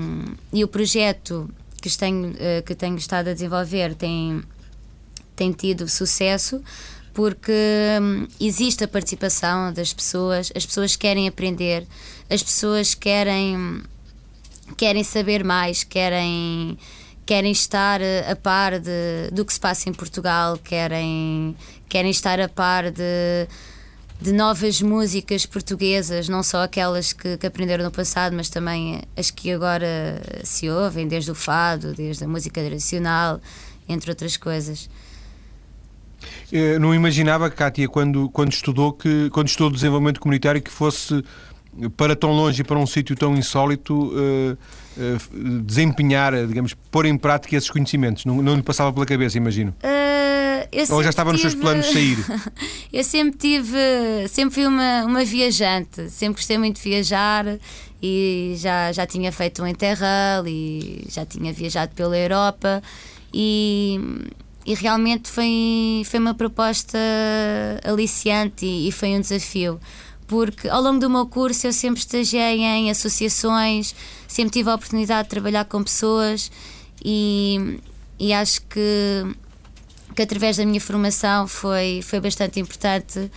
e 0.52 0.64
o 0.64 0.68
projeto 0.68 1.49
que 1.82 1.98
tenho, 1.98 2.34
eh, 2.38 2.62
que 2.62 2.74
tenho 2.74 2.96
estado 2.96 3.28
a 3.28 3.32
desenvolver 3.34 3.94
tem, 3.94 4.42
tem 5.34 5.52
tido 5.52 5.88
sucesso 5.88 6.62
porque 7.12 7.52
hum, 8.00 8.26
existe 8.40 8.84
a 8.84 8.88
participação 8.88 9.72
das 9.72 9.92
pessoas, 9.92 10.50
as 10.54 10.64
pessoas 10.64 10.96
querem 10.96 11.28
aprender, 11.28 11.86
as 12.30 12.42
pessoas 12.42 12.94
querem 12.94 13.82
querem 14.76 15.04
saber 15.04 15.44
mais, 15.44 15.84
querem, 15.84 16.78
querem 17.26 17.52
estar 17.52 18.00
a 18.00 18.34
par 18.36 18.78
de, 18.78 19.30
do 19.32 19.44
que 19.44 19.52
se 19.52 19.60
passa 19.60 19.88
em 19.88 19.92
Portugal, 19.92 20.58
querem, 20.58 21.56
querem 21.88 22.10
estar 22.10 22.40
a 22.40 22.48
par 22.48 22.90
de, 22.90 23.48
de 24.23 24.33
novas 24.33 24.81
músicas 24.81 25.45
portuguesas, 25.45 26.29
não 26.29 26.43
só 26.43 26.62
aquelas 26.62 27.12
que, 27.12 27.37
que, 27.37 27.47
aprenderam 27.47 27.85
no 27.85 27.91
passado, 27.91 28.35
mas 28.37 28.49
também 28.49 29.02
as 29.17 29.31
que 29.31 29.50
agora 29.50 30.23
se 30.45 30.71
ouvem, 30.71 31.09
desde 31.09 31.31
o 31.31 31.35
fado, 31.35 31.93
desde 31.93 32.25
a 32.25 32.29
música 32.29 32.62
tradicional, 32.62 33.41
entre 33.88 34.11
outras 34.11 34.37
coisas. 34.37 34.88
Eu 36.52 36.79
não 36.79 36.95
imaginava, 36.95 37.50
Kátia, 37.50 37.88
quando, 37.88 38.29
quando 38.31 38.52
estudou 38.52 38.93
que 38.93 39.29
quando 39.31 39.49
estudou 39.49 39.71
desenvolvimento 39.71 40.21
comunitário 40.21 40.62
que 40.62 40.71
fosse 40.71 41.25
para 41.97 42.14
tão 42.14 42.31
longe 42.31 42.61
e 42.61 42.64
para 42.64 42.79
um 42.79 42.87
sítio 42.87 43.17
tão 43.17 43.35
insólito 43.35 43.95
uh, 43.95 44.52
uh, 44.52 45.62
desempenhar, 45.62 46.47
digamos, 46.47 46.75
pôr 46.91 47.07
em 47.07 47.17
prática 47.19 47.57
esses 47.57 47.71
conhecimentos? 47.71 48.25
Não, 48.25 48.41
não 48.41 48.55
lhe 48.55 48.62
passava 48.62 48.93
pela 48.93 49.07
cabeça, 49.07 49.37
imagino? 49.37 49.75
Uh, 49.83 50.01
Ou 50.91 51.02
já 51.02 51.11
estava 51.11 51.31
tive... 51.33 51.43
nos 51.43 51.52
seus 51.52 51.62
planos 51.62 51.87
sair? 51.87 52.19
eu 52.93 53.05
sempre 53.05 53.38
tive, 53.38 54.29
sempre 54.29 54.55
fui 54.55 54.67
uma, 54.67 55.05
uma 55.05 55.25
viajante, 55.25 56.09
sempre 56.11 56.41
gostei 56.41 56.57
muito 56.57 56.76
de 56.76 56.83
viajar 56.83 57.45
e 58.02 58.55
já, 58.57 58.91
já 58.91 59.07
tinha 59.07 59.31
feito 59.31 59.62
um 59.62 59.67
Interrail 59.67 60.47
e 60.47 61.05
já 61.09 61.25
tinha 61.26 61.52
viajado 61.52 61.95
pela 61.95 62.17
Europa. 62.17 62.83
E, 63.33 64.00
e 64.67 64.75
realmente 64.75 65.31
foi, 65.31 66.02
foi 66.07 66.19
uma 66.19 66.35
proposta 66.35 66.99
aliciante 67.85 68.67
e, 68.67 68.88
e 68.88 68.93
foi 68.93 69.11
um 69.11 69.21
desafio. 69.21 69.79
Porque 70.26 70.69
ao 70.69 70.81
longo 70.81 70.99
do 70.99 71.11
meu 71.11 71.26
curso 71.26 71.67
eu 71.67 71.73
sempre 71.73 72.00
estagiei 72.00 72.61
em 72.62 72.91
associações, 72.91 73.95
sempre 74.26 74.52
tive 74.52 74.71
a 74.71 74.75
oportunidade 74.75 75.25
de 75.25 75.31
trabalhar 75.31 75.67
com 75.67 75.83
pessoas 75.83 76.50
e, 77.05 77.79
e 78.19 78.33
acho 78.33 78.62
que, 78.62 79.26
que 80.12 80.23
através 80.23 80.57
da 80.57 80.64
minha 80.64 80.81
formação 80.81 81.47
foi, 81.47 82.00
foi 82.02 82.21
bastante 82.21 82.61
importante 82.61 83.19
uh, 83.19 83.31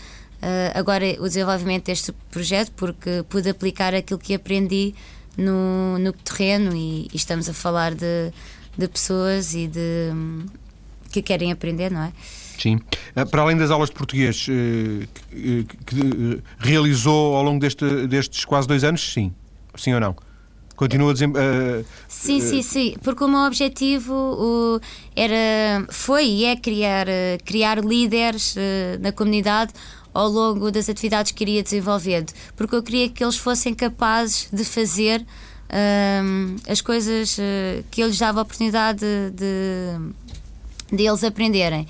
agora 0.74 1.06
o 1.20 1.24
desenvolvimento 1.24 1.86
deste 1.86 2.12
projeto, 2.32 2.72
porque 2.76 3.24
pude 3.30 3.50
aplicar 3.50 3.94
aquilo 3.94 4.20
que 4.20 4.34
aprendi 4.34 4.94
no, 5.38 5.98
no 6.00 6.14
terreno 6.14 6.76
e, 6.76 7.08
e 7.14 7.16
estamos 7.16 7.50
a 7.50 7.54
falar 7.54 7.94
de, 7.94 8.32
de 8.78 8.88
pessoas 8.88 9.54
e 9.54 9.68
de 9.68 10.12
que 11.12 11.22
querem 11.22 11.52
aprender, 11.52 11.92
não 11.92 12.02
é? 12.02 12.12
Sim. 12.58 12.80
Eh, 13.16 13.26
para 13.26 13.42
além 13.42 13.58
das 13.58 13.72
aulas 13.72 13.90
de 13.90 13.96
português 13.96 14.48
eh, 14.50 15.08
que, 15.86 16.42
realizou 16.60 17.36
ao 17.36 17.44
longo 17.44 17.60
deste, 17.60 18.08
destes 18.08 18.46
quase 18.46 18.68
dois 18.68 18.84
anos, 18.84 19.14
sim. 19.14 19.34
Sim 19.76 19.94
ou 19.94 20.00
não? 20.00 20.16
Continua 20.76 21.12
a 21.12 21.14
dizer. 21.14 21.30
Uh, 21.30 21.86
sim, 22.08 22.42
sim, 22.42 22.62
sim. 22.62 22.96
Porque 23.02 23.24
o 23.24 23.28
meu 23.28 23.42
objetivo 23.42 24.14
uh, 24.14 24.82
era, 25.16 25.86
foi 25.90 26.26
e 26.26 26.46
é 26.46 26.56
criar, 26.56 27.08
uh, 27.08 27.44
criar 27.46 27.84
líderes 27.84 28.56
na 29.00 29.12
comunidade 29.12 29.74
ao 30.14 30.28
longo 30.28 30.72
das 30.72 30.90
atividades 30.90 31.32
que 31.32 31.44
iria 31.44 31.64
desenvolvendo. 31.64 32.34
Porque 32.56 32.76
eu 32.76 32.84
queria 32.84 33.10
que 33.10 33.24
eles 33.24 33.38
fossem 33.38 33.74
capazes 33.74 34.48
de 34.52 34.64
fazer 34.64 35.26
as 36.70 36.80
coisas 36.80 37.38
que 37.92 38.02
eu 38.02 38.08
lhes 38.08 38.18
dava 38.18 38.40
a 38.40 38.44
oportunidade 38.44 39.00
de, 39.00 39.32
de, 39.32 40.96
de 40.96 41.04
eles 41.04 41.24
aprenderem. 41.24 41.86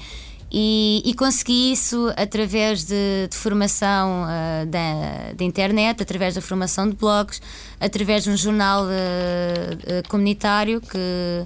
E, 0.58 1.02
e, 1.04 1.14
consegui 1.14 1.74
isso 1.74 2.14
através 2.16 2.86
de, 2.86 3.28
de 3.30 3.36
formação 3.36 4.24
uh, 4.24 4.66
da, 4.66 5.34
da, 5.36 5.44
internet, 5.44 6.02
através 6.02 6.36
da 6.36 6.40
formação 6.40 6.88
de 6.90 6.96
blogs, 6.96 7.42
através 7.78 8.24
de 8.24 8.30
um 8.30 8.38
jornal 8.38 8.86
uh, 8.86 10.08
comunitário 10.08 10.80
que, 10.80 11.46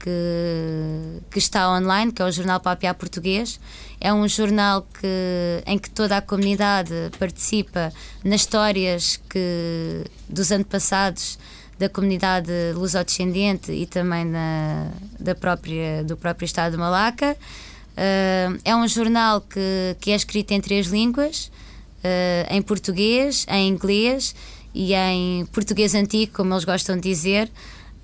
que, 0.00 1.20
que, 1.30 1.38
está 1.38 1.72
online, 1.72 2.10
que 2.10 2.20
é 2.20 2.24
o 2.24 2.32
Jornal 2.32 2.58
Papiá 2.58 2.92
Português. 2.92 3.60
É 4.00 4.12
um 4.12 4.26
jornal 4.26 4.84
que, 5.00 5.62
em 5.64 5.78
que 5.78 5.88
toda 5.88 6.16
a 6.16 6.20
comunidade 6.20 6.92
participa 7.16 7.92
nas 8.24 8.40
histórias 8.40 9.20
que, 9.30 10.02
dos 10.28 10.50
antepassados 10.50 11.38
da 11.78 11.88
comunidade 11.88 12.50
lusodescendente 12.74 13.70
e 13.70 13.86
também 13.86 14.24
na, 14.24 14.88
da 15.20 15.36
própria, 15.36 16.02
do 16.02 16.16
próprio 16.16 16.44
Estado 16.44 16.72
de 16.72 16.76
Malaca. 16.76 17.36
Uh, 17.98 18.56
é 18.64 18.76
um 18.76 18.86
jornal 18.86 19.40
que, 19.40 19.96
que 20.00 20.12
é 20.12 20.14
escrito 20.14 20.52
em 20.52 20.60
três 20.60 20.86
línguas: 20.86 21.50
uh, 21.98 22.54
em 22.54 22.62
português, 22.62 23.44
em 23.48 23.68
inglês 23.68 24.36
e 24.72 24.94
em 24.94 25.44
português 25.46 25.96
antigo, 25.96 26.32
como 26.32 26.54
eles 26.54 26.64
gostam 26.64 26.94
de 26.94 27.02
dizer. 27.02 27.50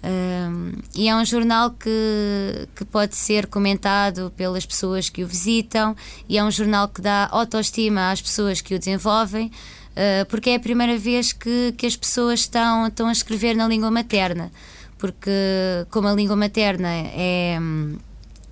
Uh, 0.03 0.77
e 0.97 1.09
é 1.09 1.15
um 1.15 1.25
jornal 1.25 1.71
que, 1.71 2.69
que 2.75 2.85
pode 2.85 3.15
ser 3.15 3.47
comentado 3.47 4.33
pelas 4.37 4.67
pessoas 4.67 5.09
que 5.09 5.23
o 5.23 5.29
visitam, 5.29 5.95
e 6.29 6.37
é 6.39 6.43
um 6.45 6.51
jornal 6.51 6.89
que 6.89 7.01
dá 7.01 7.29
autoestima 7.31 8.11
às 8.11 8.21
pessoas 8.21 8.61
que 8.61 8.75
o 8.75 8.79
desenvolvem, 8.79 9.51
porque 10.29 10.51
é 10.51 10.57
a 10.57 10.61
primeira 10.61 10.99
vez 10.99 11.33
que, 11.33 11.73
que 11.79 11.87
as 11.87 11.97
pessoas 11.97 12.41
estão, 12.41 12.89
estão 12.89 13.07
a 13.07 13.13
escrever 13.13 13.55
na 13.55 13.67
língua 13.67 13.91
materna. 13.93 14.51
Porque, 14.99 15.31
como 15.89 16.09
a 16.09 16.13
língua 16.13 16.35
materna 16.35 16.89
é 16.89 17.59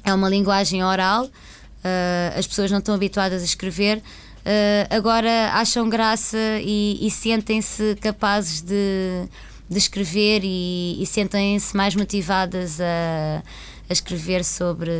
é 0.04 0.12
uma 0.12 0.28
linguagem 0.28 0.84
oral, 0.84 1.24
uh, 1.24 2.38
as 2.38 2.46
pessoas 2.46 2.70
não 2.70 2.78
estão 2.78 2.94
habituadas 2.94 3.42
a 3.42 3.44
escrever. 3.44 3.98
Uh, 3.98 4.86
agora 4.90 5.52
acham 5.54 5.88
graça 5.88 6.36
e, 6.60 6.98
e 7.00 7.10
sentem-se 7.10 7.96
capazes 8.00 8.60
de, 8.60 9.28
de 9.68 9.78
escrever 9.78 10.40
e, 10.42 11.00
e 11.00 11.06
sentem-se 11.06 11.76
mais 11.76 11.94
motivadas 11.94 12.80
a, 12.80 13.42
a, 13.88 13.92
escrever 13.92 14.44
sobre, 14.44 14.90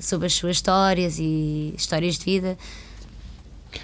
sobre 0.00 0.26
as 0.26 0.32
suas 0.32 0.56
histórias 0.56 1.18
e 1.18 1.74
histórias 1.76 2.16
de 2.16 2.24
vida. 2.24 2.58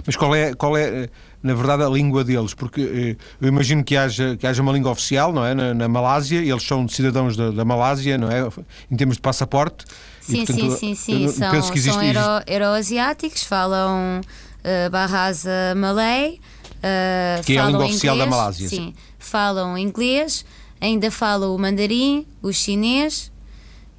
Mas 0.07 0.17
qual 0.17 0.35
é, 0.35 0.55
qual 0.55 0.77
é 0.77 1.11
na 1.45 1.53
verdade, 1.53 1.83
a 1.83 1.89
língua 1.91 2.25
deles? 2.25 2.55
Porque 2.55 2.81
eh, 2.81 3.25
eu 3.39 3.49
imagino 3.49 3.85
que 3.85 3.95
haja, 3.95 4.35
que 4.35 4.47
haja 4.47 4.63
uma 4.63 4.73
língua 4.73 4.91
oficial, 4.91 5.31
não 5.31 5.45
é? 5.45 5.55
Na, 5.55 5.75
na 5.75 5.87
Malásia, 5.87 6.39
eles 6.39 6.63
são 6.63 6.89
cidadãos 6.89 7.37
da, 7.37 7.51
da 7.51 7.67
Malásia, 7.67 8.17
não 8.17 8.31
é? 8.31 8.49
Em 8.91 8.97
termos 8.97 9.17
de 9.17 9.21
passaporte. 9.21 9.85
Sim, 10.23 10.43
e, 10.43 10.47
portanto, 10.47 10.71
sim, 10.71 10.95
sim, 10.95 10.95
sim. 10.95 11.29
São, 11.29 11.55
existe, 11.55 11.93
são 11.93 12.03
euro, 12.03 12.21
euroasiáticos, 12.47 13.43
falam 13.43 14.23
uh, 14.23 14.91
Bahasa 14.91 15.75
Malay. 15.77 16.41
Uh, 16.79 17.45
que 17.45 17.59
é 17.59 17.61
a 17.61 17.67
língua 17.67 17.83
inglês, 17.83 17.91
oficial 17.91 18.17
da 18.17 18.27
Malásia. 18.27 18.67
Sim, 18.67 18.95
falam 19.19 19.77
inglês, 19.77 20.47
ainda 20.81 21.11
falam 21.11 21.55
o 21.55 21.59
mandarim, 21.59 22.27
o 22.41 22.55
chinês 22.55 23.31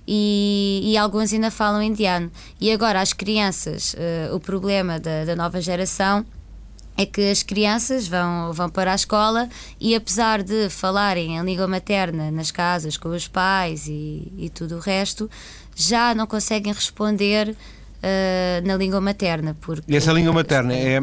e, 0.08 0.82
e, 0.84 0.98
alguns 0.98 1.32
ainda 1.32 1.52
falam 1.52 1.82
indiano. 1.82 2.32
E 2.60 2.72
agora 2.72 3.02
as 3.02 3.14
crianças, 3.14 3.94
uh, 3.94 4.36
o 4.36 4.40
problema 4.40 5.00
da, 5.00 5.26
da, 5.26 5.36
nova 5.36 5.62
geração 5.62 6.26
é 6.98 7.06
que 7.06 7.30
as 7.30 7.44
crianças 7.44 8.08
vão, 8.08 8.54
vão 8.54 8.70
para 8.70 8.92
a 8.92 8.96
escola 8.96 9.50
e 9.80 9.96
apesar 9.96 10.42
de 10.42 10.70
falarem 10.70 11.38
em 11.38 11.44
língua 11.44 11.68
materna 11.68 12.32
nas 12.32 12.52
casas 12.52 12.98
com 12.98 13.10
os 13.10 13.28
pais 13.28 13.88
e, 13.88 14.32
e 14.38 14.50
tudo 14.50 14.78
o 14.78 14.80
resto, 14.80 15.30
já 15.76 16.16
não 16.16 16.26
conseguem 16.26 16.72
responder 16.72 17.50
uh, 17.50 18.68
na 18.68 18.78
língua 18.78 19.02
materna. 19.02 19.56
Porque, 19.60 19.92
e 19.92 19.96
essa 19.96 20.14
língua 20.14 20.32
materna 20.32 20.74
é, 20.74 21.02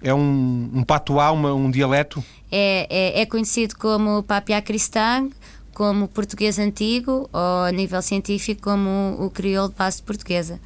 é 0.00 0.14
um, 0.14 0.70
um 0.72 0.84
patuá, 0.84 1.32
uma, 1.32 1.52
um 1.52 1.70
dialeto? 1.70 2.22
É, 2.50 2.86
é, 2.88 3.22
é 3.22 3.26
conhecido 3.26 3.76
como 3.76 4.22
papiá 4.22 4.62
cristã, 4.62 5.28
como 5.74 6.06
português 6.06 6.58
antigo 6.58 7.28
ou 7.32 7.64
a 7.64 7.72
nível 7.72 8.00
científico 8.02 8.62
como 8.62 9.16
o 9.18 9.30
crioulo 9.30 9.70
de 9.70 9.74
base 9.74 10.02
portuguesa. 10.02 10.60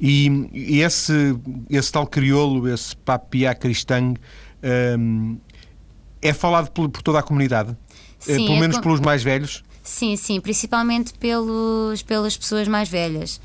E, 0.00 0.48
e, 0.52 0.80
esse, 0.80 1.36
esse 1.70 1.92
tal 1.92 2.06
crioulo, 2.06 2.68
esse 2.68 2.96
papiá 2.96 3.54
cristã, 3.54 4.14
um, 4.98 5.38
é 6.20 6.32
falado 6.32 6.70
por, 6.70 6.88
por, 6.88 7.02
toda 7.02 7.18
a 7.18 7.22
comunidade? 7.22 7.76
Eh, 8.26 8.36
sim, 8.36 8.46
Pelo 8.46 8.58
é 8.58 8.60
menos 8.60 8.76
com... 8.76 8.82
pelos 8.82 9.00
mais 9.00 9.22
velhos? 9.22 9.62
Sim, 9.82 10.16
sim, 10.16 10.40
principalmente 10.40 11.12
pelos, 11.14 12.02
pelas 12.02 12.36
pessoas 12.36 12.68
mais 12.68 12.88
velhas. 12.88 13.40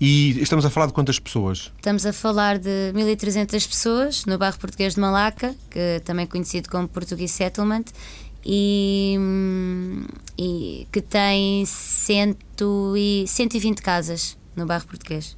E 0.00 0.40
estamos 0.40 0.64
a 0.64 0.70
falar 0.70 0.86
de 0.86 0.92
quantas 0.92 1.18
pessoas? 1.18 1.70
Estamos 1.76 2.06
a 2.06 2.12
falar 2.12 2.58
de 2.58 2.90
1300 2.94 3.66
pessoas 3.66 4.24
no 4.24 4.38
bairro 4.38 4.58
português 4.58 4.94
de 4.94 5.00
Malaca, 5.00 5.54
que 5.68 6.00
também 6.04 6.24
é 6.24 6.26
conhecido 6.26 6.70
como 6.70 6.88
Portuguese 6.88 7.34
Settlement, 7.34 7.84
e, 8.44 9.18
e 10.38 10.86
que 10.90 11.02
tem 11.02 11.66
cento 11.66 12.94
e, 12.96 13.26
120 13.26 13.82
casas 13.82 14.39
no 14.60 14.66
bairro 14.66 14.86
português. 14.86 15.36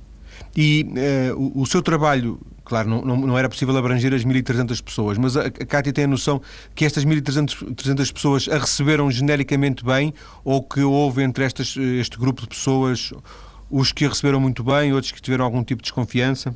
E 0.57 0.87
uh, 1.33 1.39
o, 1.39 1.63
o, 1.63 1.67
seu 1.67 1.83
trabalho, 1.83 2.41
claro, 2.65 2.89
não, 2.89 3.03
não, 3.03 3.17
não, 3.17 3.39
era 3.39 3.49
possível 3.49 3.77
abranger 3.77 4.13
as 4.13 4.25
1.300 4.25 4.83
pessoas, 4.83 5.19
mas 5.19 5.37
a, 5.37 5.47
a 5.47 5.51
Cátia 5.51 5.93
tem 5.93 6.05
a 6.05 6.09
noção 6.09 6.41
que 6.75 6.85
estas 6.85 7.05
1.300 7.05 8.13
pessoas 8.13 8.49
a 8.49 8.59
receberam 8.59 9.11
genericamente 9.11 9.85
bem 9.85 10.13
ou 10.45 10.63
que 10.63 10.81
houve 10.81 11.23
entre 11.23 11.45
estas, 11.45 11.77
este 11.77 12.19
grupo 12.19 12.43
de 12.43 12.49
pessoas 12.49 13.13
os 13.71 13.91
que 13.91 14.05
a 14.05 14.09
receberam 14.09 14.39
muito 14.39 14.63
bem, 14.63 14.93
outros 14.93 15.13
que 15.13 15.23
tiveram 15.23 15.47
algum 15.47 15.65
tipo 15.65 15.81
de 15.81 15.85
desconfiança? 15.85 16.55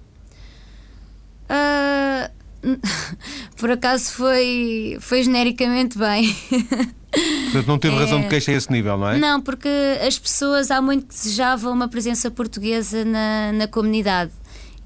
Uh, 1.49 2.31
por 3.57 3.71
acaso 3.71 4.13
foi, 4.13 4.99
foi 5.01 5.23
genericamente 5.23 5.97
bem. 5.97 6.37
Portanto, 7.47 7.67
não 7.67 7.79
teve 7.79 7.97
razão 7.97 8.21
de 8.21 8.27
é. 8.27 8.29
queixa 8.29 8.51
a 8.51 8.55
esse 8.55 8.71
nível, 8.71 8.99
não 8.99 9.09
é? 9.09 9.19
Não, 9.19 9.41
porque 9.41 9.69
as 10.07 10.19
pessoas 10.19 10.71
há 10.71 10.81
muito 10.81 11.07
desejavam 11.09 11.73
uma 11.73 11.89
presença 11.89 12.31
portuguesa 12.31 13.05
na, 13.05 13.53
na 13.53 13.69
comunidade 13.69 14.33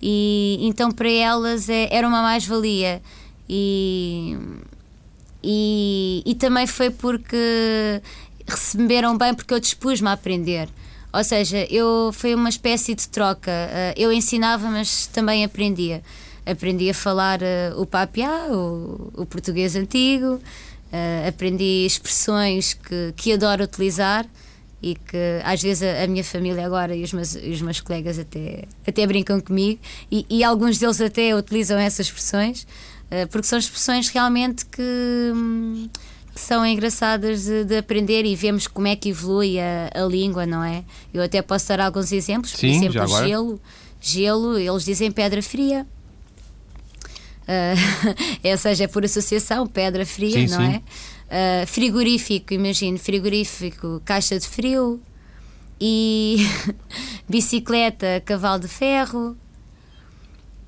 e 0.02 0.59
então 0.62 0.90
para 0.90 1.11
elas 1.11 1.69
é, 1.69 1.88
era 1.90 2.07
uma 2.09 2.23
mais-valia. 2.23 3.02
E, 3.49 4.37
e, 5.43 6.23
e 6.25 6.35
também 6.37 6.67
foi 6.67 6.90
porque 6.90 8.00
receberam 8.47 9.17
bem, 9.19 9.35
porque 9.35 9.52
eu 9.52 9.61
dispus-me 9.61 10.09
a 10.09 10.12
aprender. 10.12 10.69
Ou 11.12 11.25
seja, 11.25 11.67
eu 11.71 12.11
foi 12.12 12.35
uma 12.35 12.49
espécie 12.49 12.95
de 12.95 13.09
troca. 13.09 13.50
Eh, 13.50 13.95
eu 13.97 14.12
ensinava, 14.12 14.71
mas 14.71 15.09
também 15.09 15.45
aprendia. 15.45 16.02
Aprendi 16.47 16.88
a 16.88 16.95
falar 16.95 17.40
uh, 17.43 17.81
o 17.81 17.85
papiá, 17.85 18.47
o, 18.50 19.12
o 19.17 19.26
português 19.26 19.76
antigo, 19.76 20.40
Uh, 20.92 21.28
aprendi 21.28 21.87
expressões 21.87 22.75
que, 22.75 23.14
que 23.16 23.32
adoro 23.32 23.62
utilizar 23.62 24.26
e 24.82 24.94
que 24.94 25.40
às 25.44 25.62
vezes 25.62 25.82
a, 25.82 26.04
a 26.04 26.06
minha 26.06 26.25
família 26.25 26.64
agora 26.64 26.97
e 26.97 27.04
os 27.04 27.12
meus, 27.12 27.35
os 27.35 27.62
meus 27.62 27.80
colegas 27.80 28.18
até, 28.18 28.64
até 28.87 29.06
brincam 29.06 29.40
comigo 29.40 29.78
e, 30.11 30.26
e 30.28 30.42
alguns 30.42 30.78
deles 30.78 31.00
até 31.00 31.37
utilizam 31.37 31.78
essas 31.78 32.06
expressões, 32.06 32.62
uh, 32.62 33.28
porque 33.30 33.47
são 33.47 33.59
expressões 33.59 34.09
realmente 34.09 34.64
que, 34.66 34.82
hum, 35.35 35.88
que 36.35 36.40
são 36.40 36.64
engraçadas 36.64 37.44
de, 37.44 37.64
de, 37.64 37.76
aprender 37.76 38.25
e 38.25 38.35
vemos 38.35 38.66
como 38.66 38.87
é 38.87 38.97
que 38.97 39.11
evolui 39.11 39.61
a, 39.61 39.90
a, 39.94 40.04
língua, 40.06 40.47
não 40.47 40.64
é? 40.64 40.82
Eu 41.12 41.23
até 41.23 41.42
posso 41.42 41.68
dar 41.68 41.80
alguns 41.80 42.11
exemplos, 42.11 42.52
Sim, 42.52 42.80
por 42.80 42.97
exemplo, 42.97 43.26
gelo, 43.26 43.61
gelo, 44.00 44.59
eles 44.59 44.85
dizem 44.85 45.11
pedra 45.11 45.42
fria. 45.42 45.87
Uh, 47.50 48.14
ou 48.49 48.59
seja, 48.59 48.85
é 48.85 48.87
por 48.87 49.04
associação, 49.04 49.66
pedra 49.66 50.07
fria, 50.07 50.47
sim, 50.47 50.47
não 50.47 50.64
sim. 50.64 50.83
é? 51.28 51.62
Uh, 51.62 51.66
frigorífico, 51.66 52.54
imagino, 52.54 52.99
frigorífico, 52.99 54.00
caixa 54.04 54.38
de 54.38 54.47
frio 54.47 55.00
e 55.80 56.47
bicicleta, 57.28 58.23
cavalo 58.25 58.61
de 58.61 58.69
ferro. 58.69 59.37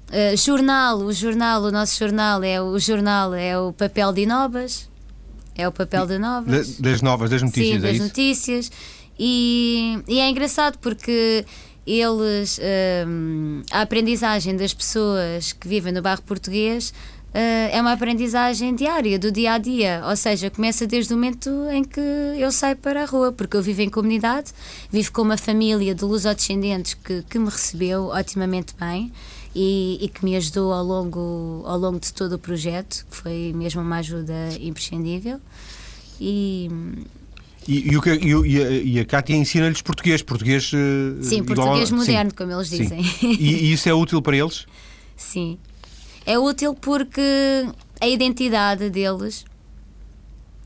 Uh, 0.09 0.37
jornal, 0.37 0.99
o 0.99 1.12
jornal, 1.12 1.62
o 1.62 1.71
nosso 1.71 1.99
jornal 1.99 2.43
é 2.43 2.61
o 2.61 2.79
jornal 2.79 3.33
é 3.33 3.59
o 3.59 3.73
papel 3.73 4.12
de 4.12 4.27
novas, 4.27 4.89
é 5.57 5.67
o 5.69 5.73
papel 5.73 6.07
de 6.07 6.19
novas. 6.19 6.79
Das 6.79 7.01
novas, 7.01 7.31
das 7.31 7.43
notícias, 7.43 7.69
Sim, 7.69 7.77
é 7.77 7.81
das 7.81 7.97
isso? 7.97 8.05
notícias. 8.05 8.73
E, 9.19 10.03
e, 10.09 10.19
é 10.19 10.29
engraçado 10.29 10.79
porque 10.79 11.45
eles, 11.87 12.61
a 13.71 13.81
aprendizagem 13.83 14.57
das 14.57 14.73
pessoas 14.73 15.53
que 15.53 15.67
vivem 15.67 15.93
no 15.93 16.03
bairro 16.03 16.23
português 16.23 16.93
Uh, 17.33 17.73
é 17.73 17.81
uma 17.81 17.93
aprendizagem 17.93 18.75
diária, 18.75 19.19
do 19.19 19.33
dia 19.33 19.55
a 19.55 19.59
dia. 19.59 20.03
Ou 20.07 20.15
seja, 20.15 20.51
começa 20.51 20.87
desde 20.87 21.15
o 21.15 21.17
momento 21.17 21.51
em 21.71 21.83
que 21.83 21.99
eu 21.99 22.53
saio 22.53 22.77
para 22.77 23.03
a 23.03 23.07
rua, 23.07 23.33
porque 23.33 23.57
eu 23.57 23.62
vivo 23.62 23.81
em 23.81 23.89
comunidade, 23.89 24.53
vivo 24.91 25.11
com 25.12 25.23
uma 25.23 25.39
família 25.39 25.95
de 25.95 26.05
lusodescendentes 26.05 26.93
que, 26.93 27.23
que 27.23 27.39
me 27.39 27.49
recebeu 27.49 28.09
otimamente 28.09 28.75
bem 28.79 29.11
e, 29.55 29.99
e, 30.03 30.09
que 30.11 30.23
me 30.23 30.37
ajudou 30.37 30.75
ao 30.75 30.85
longo, 30.85 31.62
ao 31.65 31.79
longo 31.79 31.99
de 31.99 32.12
todo 32.12 32.35
o 32.35 32.39
projeto, 32.39 33.07
que 33.11 33.17
foi 33.17 33.53
mesmo 33.57 33.81
uma 33.81 33.97
ajuda 33.97 34.35
imprescindível. 34.61 35.41
E. 36.21 36.69
E, 37.66 37.92
e, 37.92 37.97
o 37.97 38.02
que, 38.02 38.11
e, 38.11 38.62
a, 38.62 38.71
e 38.71 39.00
a 39.00 39.04
Cátia 39.04 39.35
ensina-lhes 39.35 39.81
português, 39.83 40.21
português. 40.23 40.73
Eh, 40.75 41.23
sim, 41.23 41.45
português 41.45 41.90
moderno, 41.90 42.31
sim, 42.31 42.37
como 42.37 42.52
eles 42.52 42.69
dizem. 42.69 43.00
E, 43.23 43.69
e 43.69 43.73
isso 43.73 43.88
é 43.88 43.95
útil 43.95 44.21
para 44.21 44.37
eles? 44.37 44.66
Sim, 45.16 45.59
é 46.26 46.38
útil 46.38 46.75
porque 46.75 47.23
a 48.00 48.09
identidade 48.09 48.90
deles, 48.90 49.45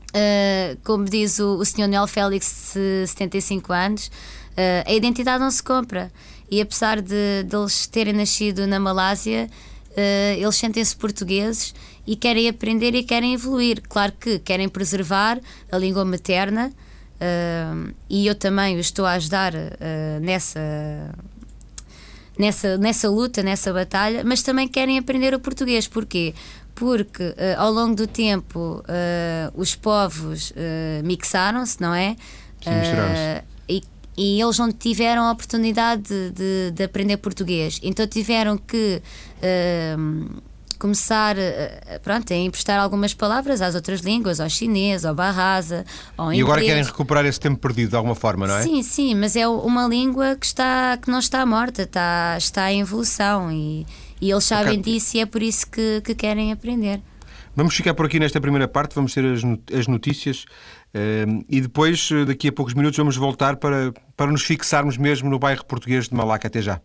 uh, 0.09 0.77
como 0.83 1.05
diz 1.05 1.39
o, 1.39 1.57
o 1.57 1.65
Sr. 1.65 1.87
Noel 1.87 2.07
Félix, 2.07 2.73
de 2.73 3.07
75 3.07 3.73
anos, 3.73 4.07
uh, 4.07 4.83
a 4.87 4.93
identidade 4.93 5.39
não 5.39 5.51
se 5.51 5.61
compra. 5.61 6.11
E 6.49 6.61
apesar 6.61 7.01
de, 7.01 7.43
de 7.43 7.55
eles 7.55 7.87
terem 7.87 8.13
nascido 8.13 8.65
na 8.65 8.79
Malásia, 8.79 9.49
uh, 9.91 10.39
eles 10.39 10.55
sentem-se 10.55 10.95
portugueses 10.95 11.75
e 12.05 12.15
querem 12.15 12.47
aprender 12.47 12.95
e 12.95 13.03
querem 13.03 13.33
evoluir. 13.33 13.81
Claro 13.87 14.13
que 14.13 14.39
querem 14.39 14.69
preservar 14.69 15.39
a 15.71 15.77
língua 15.77 16.05
materna. 16.05 16.73
E 18.09 18.27
eu 18.27 18.35
também 18.35 18.75
os 18.77 18.87
estou 18.87 19.05
a 19.05 19.13
ajudar 19.13 19.53
nessa 20.21 20.59
nessa, 22.37 22.77
nessa 22.77 23.09
luta, 23.09 23.41
nessa 23.41 23.73
batalha, 23.73 24.23
mas 24.23 24.41
também 24.41 24.67
querem 24.67 24.97
aprender 24.97 25.33
o 25.33 25.39
português. 25.39 25.87
Porquê? 25.87 26.33
Porque 26.75 27.23
uh, 27.23 27.35
ao 27.57 27.71
longo 27.71 27.95
do 27.95 28.05
tempo 28.05 28.83
uh, 28.83 29.59
os 29.59 29.75
povos 29.75 30.51
uh, 30.51 31.03
mixaram-se, 31.03 31.81
não 31.81 31.93
é? 31.93 32.15
Sim. 32.61 32.71
E, 33.67 33.83
e 34.15 34.41
eles 34.41 34.57
não 34.59 34.71
tiveram 34.71 35.23
a 35.23 35.31
oportunidade 35.31 36.03
de, 36.03 36.31
de, 36.31 36.71
de 36.71 36.83
aprender 36.83 37.17
português. 37.17 37.79
Então 37.83 38.05
tiveram 38.07 38.57
que 38.57 39.01
começar 40.77 41.37
eh, 41.37 41.81
eh, 41.85 41.99
pronto, 41.99 42.31
a 42.31 42.35
emprestar 42.35 42.79
algumas 42.79 43.13
palavras 43.13 43.61
às 43.61 43.75
outras 43.75 44.01
línguas, 44.01 44.39
ao 44.39 44.49
chinês, 44.49 45.05
ao 45.05 45.13
barrasa, 45.13 45.85
ao 46.17 46.33
E 46.33 46.41
agora 46.41 46.61
querem 46.61 46.83
recuperar 46.83 47.25
esse 47.25 47.39
tempo 47.39 47.59
perdido 47.59 47.89
de 47.91 47.95
alguma 47.95 48.15
forma, 48.15 48.47
não 48.47 48.55
é? 48.57 48.63
Sim, 48.63 48.83
sim, 48.83 49.15
mas 49.15 49.35
é 49.35 49.47
uma 49.47 49.87
língua 49.87 50.35
que, 50.35 50.45
está, 50.45 50.97
que 50.97 51.09
não 51.09 51.19
está 51.19 51.45
morta, 51.45 51.83
está, 51.83 52.35
está 52.37 52.71
em 52.71 52.81
evolução 52.81 53.51
e, 53.51 53.85
e 54.21 54.31
eles 54.31 54.43
sabem 54.43 54.79
okay. 54.79 54.93
disso 54.93 55.17
e 55.17 55.19
é 55.19 55.25
por 55.25 55.41
isso 55.41 55.69
que, 55.69 56.01
que 56.01 56.15
querem 56.15 56.51
aprender. 56.51 57.01
Vamos 57.55 57.75
ficar 57.75 57.95
por 57.95 58.05
aqui 58.05 58.19
nesta 58.19 58.39
primeira 58.39 58.67
parte, 58.67 58.93
vamos 58.93 59.13
ter 59.13 59.25
as 59.75 59.87
notícias 59.87 60.45
uh, 60.93 61.43
e 61.49 61.59
depois, 61.59 62.07
daqui 62.27 62.49
a 62.49 62.51
poucos 62.51 62.75
minutos, 62.75 62.97
vamos 62.97 63.17
voltar 63.17 63.55
para, 63.55 63.91
para 64.15 64.31
nos 64.31 64.43
fixarmos 64.43 64.95
mesmo 64.95 65.27
no 65.27 65.39
bairro 65.39 65.65
português 65.65 66.07
de 66.07 66.13
Malaca. 66.13 66.47
Até 66.47 66.61
já. 66.61 66.79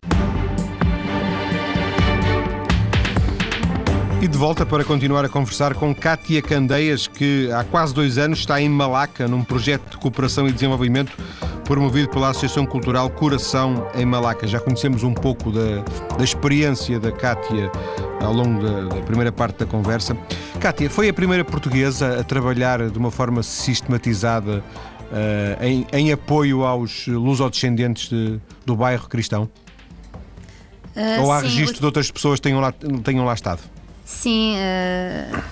E 4.22 4.28
de 4.28 4.38
volta 4.38 4.64
para 4.64 4.84
continuar 4.84 5.24
a 5.24 5.28
conversar 5.28 5.74
com 5.74 5.92
Kátia 5.92 6.40
Candeias, 6.40 7.08
que 7.08 7.50
há 7.50 7.64
quase 7.64 7.92
dois 7.92 8.18
anos 8.18 8.38
está 8.38 8.60
em 8.60 8.68
Malaca, 8.68 9.26
num 9.26 9.42
projeto 9.42 9.90
de 9.90 9.96
cooperação 9.96 10.46
e 10.46 10.52
desenvolvimento 10.52 11.10
promovido 11.64 12.08
pela 12.08 12.28
Associação 12.28 12.64
Cultural 12.64 13.10
Coração 13.10 13.88
em 13.96 14.06
Malaca. 14.06 14.46
Já 14.46 14.60
conhecemos 14.60 15.02
um 15.02 15.12
pouco 15.12 15.50
da, 15.50 15.82
da 16.16 16.22
experiência 16.22 17.00
da 17.00 17.10
Kátia 17.10 17.68
ao 18.20 18.32
longo 18.32 18.62
da, 18.62 18.94
da, 18.94 19.02
primeira 19.02 19.32
parte 19.32 19.58
da 19.58 19.66
conversa. 19.66 20.16
Kátia, 20.60 20.88
foi 20.88 21.08
a 21.08 21.12
primeira 21.12 21.44
portuguesa 21.44 22.20
a 22.20 22.22
trabalhar 22.22 22.90
de 22.90 22.98
uma 22.98 23.10
forma 23.10 23.42
sistematizada 23.42 24.62
uh, 25.10 25.64
em, 25.64 25.84
em, 25.92 26.12
apoio 26.12 26.64
aos 26.64 27.08
lusodescendentes 27.08 28.08
de, 28.08 28.40
do 28.64 28.76
bairro 28.76 29.08
cristão? 29.08 29.50
Uh, 30.94 31.22
Ou 31.22 31.32
há 31.32 31.40
sim, 31.40 31.46
registro 31.46 31.80
de 31.80 31.86
outras 31.86 32.08
pessoas 32.08 32.38
que 32.38 32.44
tenham 32.44 32.60
lá, 32.60 32.72
tenham 33.02 33.24
lá 33.24 33.34
estado? 33.34 33.71
Sim, 34.04 34.56
uh, 34.56 35.42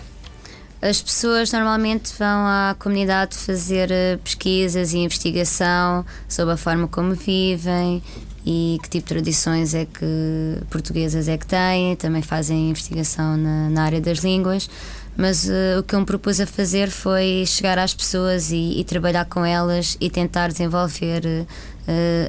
as 0.83 1.01
pessoas 1.01 1.53
normalmente 1.53 2.13
vão 2.19 2.47
à 2.47 2.75
comunidade 2.79 3.37
fazer 3.37 3.91
uh, 3.91 4.19
pesquisas 4.19 4.93
e 4.93 4.99
investigação 4.99 6.05
sobre 6.29 6.55
a 6.55 6.57
forma 6.57 6.89
como 6.89 7.15
vivem 7.15 8.03
e 8.45 8.79
que 8.83 8.89
tipo 8.89 9.07
de 9.09 9.15
tradições 9.15 9.75
é 9.75 9.85
que 9.85 10.59
portuguesas 10.71 11.29
é 11.29 11.37
que 11.37 11.47
têm, 11.47 11.95
também 11.97 12.23
fazem 12.23 12.71
investigação 12.71 13.37
na, 13.37 13.71
na 13.71 13.83
área 13.85 14.01
das 14.01 14.19
línguas. 14.19 14.69
Mas 15.17 15.45
uh, 15.45 15.81
o 15.81 15.83
que 15.83 15.95
eu 15.95 16.01
me 16.01 16.07
propus 16.07 16.41
a 16.41 16.47
fazer 16.47 16.91
foi 16.91 17.45
chegar 17.47 17.79
às 17.79 17.95
pessoas 17.95 18.51
e, 18.51 18.81
e 18.81 18.85
trabalhar 18.85 19.27
com 19.27 19.45
elas 19.45 19.97
e 20.01 20.09
tentar 20.09 20.49
desenvolver 20.49 21.47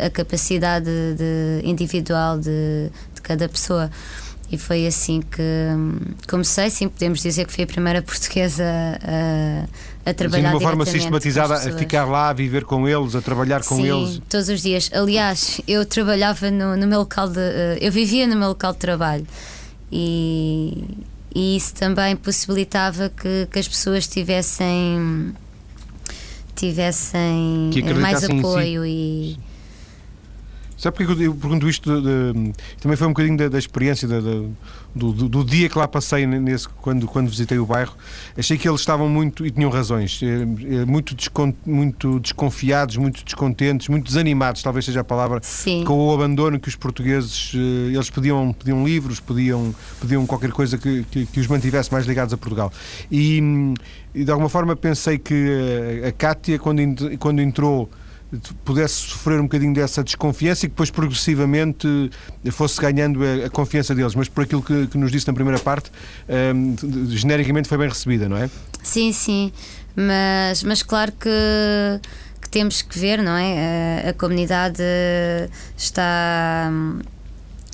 a 0.03 0.10
capacidade 0.10 0.86
de, 0.86 1.62
individual 1.63 2.39
de, 2.39 2.89
de 3.13 3.21
cada 3.21 3.47
pessoa. 3.47 3.91
E 4.51 4.57
foi 4.57 4.85
assim 4.85 5.21
que 5.21 5.41
hum, 5.41 5.97
comecei, 6.27 6.69
sim, 6.69 6.89
podemos 6.89 7.21
dizer 7.21 7.45
que 7.45 7.53
fui 7.53 7.63
a 7.63 7.67
primeira 7.67 8.01
portuguesa 8.01 8.65
a, 9.01 10.09
a 10.09 10.13
trabalhar. 10.13 10.49
de 10.49 10.55
uma 10.55 10.61
forma 10.61 10.85
sistematizada, 10.85 11.53
a 11.55 11.77
ficar 11.77 12.03
lá, 12.03 12.29
a 12.29 12.33
viver 12.33 12.65
com 12.65 12.85
eles, 12.85 13.15
a 13.15 13.21
trabalhar 13.21 13.63
com 13.63 13.77
sim, 13.77 13.87
eles. 13.87 14.21
todos 14.27 14.49
os 14.49 14.61
dias. 14.61 14.91
Aliás, 14.93 15.61
eu 15.65 15.85
trabalhava 15.85 16.51
no, 16.51 16.75
no 16.75 16.85
meu 16.85 16.99
local 16.99 17.29
de. 17.29 17.39
Eh, 17.39 17.77
eu 17.79 17.91
vivia 17.93 18.27
no 18.27 18.35
meu 18.35 18.49
local 18.49 18.73
de 18.73 18.79
trabalho 18.79 19.25
e, 19.89 20.83
e 21.33 21.55
isso 21.55 21.73
também 21.73 22.17
possibilitava 22.17 23.09
que, 23.09 23.47
que 23.49 23.57
as 23.57 23.69
pessoas 23.69 24.05
tivessem. 24.05 25.33
tivessem 26.57 27.71
mais 28.01 28.25
apoio 28.25 28.83
si. 28.83 28.89
e 28.89 29.50
Sabe 30.82 30.98
porque 30.98 31.26
eu 31.26 31.36
pergunto 31.36 31.70
isto? 31.70 32.02
De, 32.02 32.34
de, 32.34 32.54
também 32.82 32.98
foi 32.98 33.06
um 33.06 33.12
bocadinho 33.12 33.38
da, 33.38 33.48
da 33.48 33.60
experiência 33.60 34.08
da, 34.08 34.20
da, 34.20 34.32
do, 34.96 35.13
do, 35.13 35.30
do, 35.30 35.46
dia 35.46 35.70
que 35.70 35.78
lá 35.78 35.88
passei 35.88 36.26
nesse, 36.26 36.67
quando, 36.67 37.06
quando 37.06 37.30
visitei 37.30 37.60
o 37.60 37.67
bairro. 37.67 37.96
Achei 38.36 38.58
que 38.58 38.67
eles 38.67 38.80
estavam 38.80 39.08
muito, 39.08 39.46
e 39.46 39.52
tinham 39.52 39.70
razões, 39.70 40.20
eh, 40.24 40.28
eh, 40.28 40.86
muito, 40.86 41.13
descon, 41.13 41.54
muito 41.63 42.20
desconfiados, 42.20 42.98
muito 42.98 43.24
descontentes, 43.24 43.89
muito 43.89 44.06
desanimados, 44.06 44.63
talvez 44.63 44.84
seja 44.84 45.02
a 45.02 45.04
palavra, 45.04 45.39
Sim. 45.44 45.84
com 45.84 46.08
o 46.08 46.15
abandono 46.15 46.60
que 46.60 46.67
os 46.67 46.76
portugueses, 46.76 47.52
eh, 47.54 47.94
eles 47.94 48.10
pediam, 48.10 48.52
pediam 48.52 48.84
livros, 48.84 49.20
pediam, 49.20 49.76
pediam 50.00 50.26
qualquer 50.26 50.52
coisa 50.52 50.80
que, 50.80 51.04
que, 51.12 51.28
que 51.28 51.39
os 51.39 51.46
mantivesse 51.46 51.94
mais 51.94 52.08
ligados 52.08 52.34
a 52.34 52.38
Portugal. 52.38 52.74
E, 53.12 53.39
e 54.15 54.24
de 54.24 54.32
alguma 54.32 54.50
forma 54.50 54.76
pensei 54.76 55.20
que 55.20 56.02
a 56.08 56.12
Cátia, 56.12 56.58
quando, 56.58 56.82
quando 57.20 57.39
entrou 57.39 57.88
pudesse 58.63 58.94
sofrer 58.94 59.39
um 59.39 59.44
bocadinho 59.44 59.74
dessa 59.74 60.04
desconfiança 60.04 60.65
e 60.65 60.70
que 60.70 60.74
depois 60.74 60.89
progressivamente 60.89 61.88
fosse 62.52 62.80
ganhando 62.80 63.22
a, 63.24 63.48
a 63.48 63.50
confiança 63.50 63.94
deles. 63.94 64.15
Mas 64.15 64.30
por 64.30 64.44
aquilo 64.44 64.62
que, 64.62 64.88
que, 64.88 64.98
nos 64.98 65.12
disse 65.12 65.28
na 65.28 65.34
primeira 65.34 65.60
parte, 65.60 65.91
um, 66.56 66.76
genericamente 67.10 67.67
foi 67.67 67.78
bem 67.78 67.89
recebida, 67.89 68.30
não 68.30 68.38
é? 68.38 68.50
Sim, 68.82 69.12
sim. 69.12 69.52
Mas, 69.96 70.63
mas 70.63 70.82
claro 70.82 71.12
que, 71.12 71.30
que 72.41 72.50
temos 72.50 72.82
que 72.82 72.98
ver, 72.98 73.22
não 73.22 73.36
é? 73.36 74.06
A, 74.06 74.10
a 74.10 74.13
comunidade 74.13 74.82
está, 75.78 76.72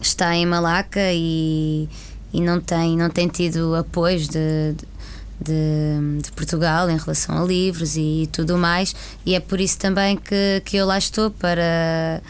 está 0.01 0.35
em 0.35 0.45
Malaca 0.45 1.11
e, 1.13 1.87
e 2.33 2.41
não, 2.41 2.59
tem, 2.59 2.97
não 2.97 3.09
tem 3.09 3.27
tido 3.27 3.75
apoios 3.75 4.27
de, 4.27 4.73
de 4.73 4.96
de, 5.39 6.21
de, 6.21 6.31
Portugal 6.31 6.89
em 6.89 6.97
relação 6.97 7.41
a 7.41 7.45
livros 7.45 7.95
e 7.95 8.27
tudo 8.31 8.57
mais, 8.57 8.95
e 9.25 9.35
é 9.35 9.39
por 9.39 9.59
isso 9.59 9.77
também 9.77 10.17
que, 10.17 10.61
que 10.65 10.77
eu 10.77 10.85
lá 10.85 10.97
estou 10.97 11.31
para. 11.31 12.21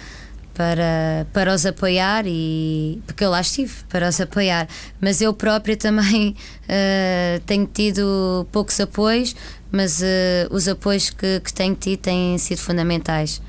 Para, 0.53 1.27
para 1.33 1.53
os 1.53 1.67
apoiar 1.67 2.23
e 2.25 2.99
porque 3.05 3.23
eu 3.23 3.29
lá 3.29 3.41
estive 3.41 3.71
para 3.89 4.09
os 4.09 4.19
apoiar, 4.19 4.67
mas 4.99 5.21
eu 5.21 5.31
própria 5.31 5.77
também 5.77 6.35
uh, 6.63 7.39
tenho 7.45 7.67
tido 7.71 8.47
poucos 8.51 8.79
apoios, 8.79 9.35
mas 9.71 10.01
uh, 10.01 10.49
os 10.49 10.67
apoios 10.67 11.11
que, 11.11 11.41
que 11.41 11.53
tenho 11.53 11.75
tido 11.75 11.99
têm 11.99 12.39
sido 12.39 12.57
fundamentais. 12.57 13.39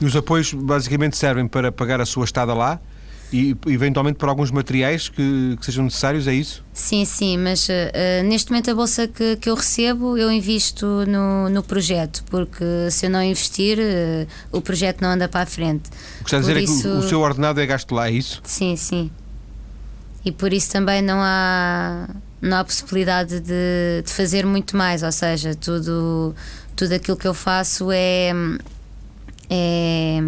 E 0.00 0.04
os 0.06 0.16
apoios 0.16 0.54
basicamente 0.54 1.14
servem 1.14 1.46
para 1.46 1.70
pagar 1.70 2.00
a 2.00 2.06
sua 2.06 2.24
estada 2.24 2.54
lá? 2.54 2.80
E 3.34 3.56
eventualmente 3.66 4.16
para 4.16 4.28
alguns 4.28 4.52
materiais 4.52 5.08
que, 5.08 5.56
que, 5.58 5.66
sejam 5.66 5.82
necessários, 5.82 6.28
é 6.28 6.32
isso? 6.32 6.64
Sim, 6.72 7.04
sim, 7.04 7.36
mas 7.36 7.68
uh, 7.68 8.22
neste 8.24 8.52
momento 8.52 8.70
a 8.70 8.74
bolsa 8.76 9.08
que, 9.08 9.34
que 9.34 9.50
eu 9.50 9.56
recebo 9.56 10.16
eu 10.16 10.30
invisto 10.30 10.86
no, 11.04 11.48
no 11.48 11.60
projeto, 11.60 12.22
porque 12.30 12.64
se 12.92 13.06
eu 13.06 13.10
não 13.10 13.20
investir, 13.20 13.76
uh, 13.76 14.28
o 14.56 14.60
projeto 14.60 15.00
não 15.00 15.08
anda 15.08 15.28
para 15.28 15.40
a 15.40 15.46
frente. 15.46 15.90
O 16.20 16.24
que 16.24 16.26
está 16.26 16.36
a 16.36 16.40
dizer 16.40 16.58
isso... 16.58 16.78
é 16.78 16.82
que 16.82 16.88
o, 16.96 16.98
o 17.00 17.02
seu 17.08 17.20
ordenado 17.20 17.60
é 17.60 17.66
gasto 17.66 17.92
lá, 17.92 18.08
é 18.08 18.12
isso? 18.12 18.40
Sim, 18.44 18.76
sim. 18.76 19.10
E 20.24 20.30
por 20.30 20.52
isso 20.52 20.70
também 20.70 21.02
não 21.02 21.18
há, 21.20 22.08
não 22.40 22.58
há 22.58 22.64
possibilidade 22.64 23.40
de, 23.40 24.02
de 24.04 24.12
fazer 24.12 24.46
muito 24.46 24.76
mais, 24.76 25.02
ou 25.02 25.10
seja, 25.10 25.56
tudo, 25.56 26.36
tudo 26.76 26.92
aquilo 26.92 27.16
que 27.16 27.26
eu 27.26 27.34
faço 27.34 27.90
é 27.90 28.32
é, 29.50 30.18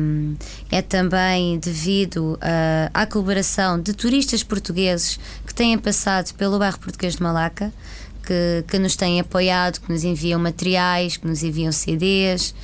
é 0.71 0.83
também 0.83 1.59
devido 1.59 2.39
a, 2.41 3.03
à 3.03 3.07
colaboração 3.07 3.81
de 3.81 3.93
turistas 3.93 4.43
portugueses 4.43 5.19
que 5.47 5.55
têm 5.55 5.79
passado 5.79 6.33
pelo 6.35 6.59
bairro 6.59 6.79
português 6.79 7.17
de 7.17 7.23
Malaca, 7.23 7.73
que, 8.27 8.65
que 8.67 8.79
nos 8.79 8.97
têm 8.97 9.21
apoiado, 9.21 9.81
que 9.81 9.91
nos 9.91 10.05
enviam 10.05 10.41
materiais, 10.41 11.17
que 11.17 11.27
nos 11.27 11.43
enviam 11.43 11.71
CDs, 11.73 12.55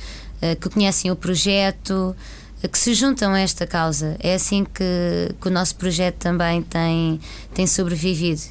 eh, 0.41 0.55
que 0.55 0.69
conhecem 0.69 1.09
o 1.09 1.15
projeto, 1.15 2.13
eh, 2.61 2.67
que 2.67 2.77
se 2.77 2.93
juntam 2.93 3.31
a 3.33 3.39
esta 3.39 3.65
causa. 3.65 4.17
É 4.19 4.35
assim 4.35 4.65
que, 4.65 5.33
que 5.39 5.47
o 5.47 5.51
nosso 5.51 5.75
projeto 5.77 6.17
também 6.17 6.61
tem, 6.61 7.19
tem 7.53 7.65
sobrevivido. 7.65 8.41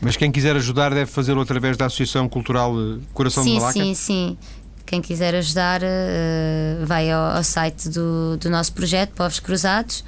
Mas 0.00 0.16
quem 0.16 0.32
quiser 0.32 0.56
ajudar 0.56 0.94
deve 0.94 1.10
fazê-lo 1.10 1.40
através 1.40 1.76
da 1.76 1.86
Associação 1.86 2.28
Cultural 2.28 2.74
Coração 3.12 3.44
sim, 3.44 3.50
de 3.50 3.56
Malaca? 3.56 3.72
Sim, 3.72 3.94
sim, 3.94 3.94
sim. 3.94 4.38
Quem 4.86 5.02
quiser 5.02 5.34
ajudar, 5.34 5.82
uh, 5.82 6.86
vai 6.86 7.10
ao, 7.10 7.36
ao, 7.36 7.42
site 7.42 7.88
do, 7.88 8.36
do 8.36 8.48
nosso 8.48 8.72
projeto, 8.72 9.10
Povos 9.10 9.40
Cruzados, 9.40 10.04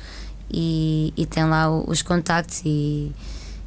e, 0.48 1.12
e 1.16 1.26
tem 1.26 1.44
lá 1.44 1.68
os 1.68 2.00
contactos 2.00 2.62
e, 2.64 3.12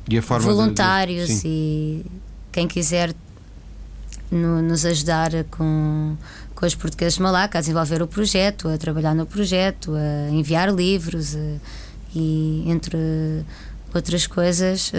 e 0.10 0.20
voluntários 0.20 1.28
de, 1.28 1.42
de, 1.42 1.48
e 1.48 2.06
quem 2.52 2.68
quiser 2.68 3.14
no, 4.32 4.62
nos 4.62 4.86
ajudar 4.86 5.32
com, 5.52 6.16
com 6.56 6.66
os 6.66 6.74
portugueses 6.74 7.16
de 7.16 7.22
Malaca 7.22 7.58
a 7.58 7.62
desenvolver 7.62 8.02
o 8.02 8.08
projeto, 8.08 8.70
a 8.70 8.78
trabalhar 8.78 9.14
no 9.14 9.26
projeto, 9.26 9.94
a 9.94 10.32
enviar 10.32 10.74
livros 10.74 11.36
a, 11.36 11.40
eh, 11.40 11.58
e 12.16 12.64
entre 12.68 12.98
outras 13.94 14.28
coisas 14.28 14.92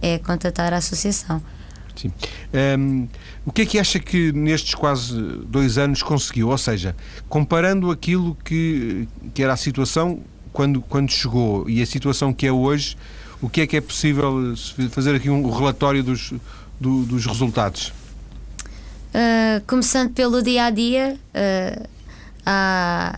é 0.00 0.18
contatar 0.18 0.72
a 0.72 0.76
associação. 0.76 1.42
Sim. 1.96 2.12
Um, 2.78 3.08
o 3.44 3.52
que 3.52 3.62
é 3.62 3.66
que 3.66 3.78
acha 3.78 3.98
que 3.98 4.32
nestes 4.32 4.74
quase 4.74 5.20
dois 5.46 5.78
anos 5.78 6.02
conseguiu? 6.02 6.48
Ou 6.48 6.58
seja, 6.58 6.96
comparando 7.28 7.90
aquilo 7.90 8.36
que, 8.44 9.08
que 9.34 9.42
era 9.42 9.52
a 9.52 9.56
situação 9.56 10.20
quando, 10.52 10.80
quando 10.82 11.10
chegou 11.10 11.68
e 11.68 11.82
a 11.82 11.86
situação 11.86 12.32
que 12.32 12.46
é 12.46 12.52
hoje, 12.52 12.96
o 13.40 13.48
que 13.48 13.60
é 13.60 13.66
que 13.66 13.76
é 13.76 13.80
possível 13.80 14.54
fazer 14.90 15.14
aqui 15.14 15.28
um 15.28 15.50
relatório 15.50 16.02
dos, 16.02 16.32
do, 16.80 17.04
dos 17.04 17.26
resultados? 17.26 17.92
Uh, 19.14 19.60
começando 19.66 20.10
pelo 20.12 20.42
dia 20.42 20.64
a 20.64 20.70
dia, 20.70 21.18
uh, 21.34 21.88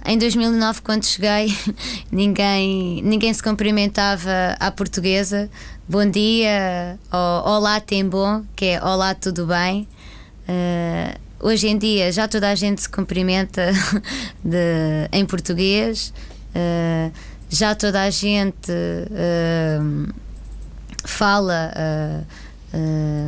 em 0.04 0.18
2009, 0.18 0.82
quando 0.82 1.04
cheguei, 1.04 1.56
ninguém, 2.10 3.02
ninguém 3.02 3.32
se 3.32 3.42
cumprimentava 3.42 4.56
à 4.58 4.70
portuguesa. 4.70 5.48
Bom 5.86 6.08
dia, 6.08 6.98
olá, 7.44 7.78
tem 7.78 8.08
bom, 8.08 8.42
que 8.56 8.64
é 8.64 8.82
olá, 8.82 9.14
tudo 9.14 9.44
bem. 9.44 9.86
Uh, 10.48 11.46
hoje 11.46 11.68
em 11.68 11.76
dia 11.76 12.10
já 12.10 12.26
toda 12.26 12.48
a 12.48 12.54
gente 12.54 12.80
se 12.80 12.88
cumprimenta 12.88 13.70
de, 14.42 15.06
em 15.12 15.26
português, 15.26 16.10
uh, 16.56 17.12
já 17.50 17.74
toda 17.74 18.00
a 18.00 18.08
gente 18.08 18.72
uh, 18.72 20.14
fala 21.04 21.70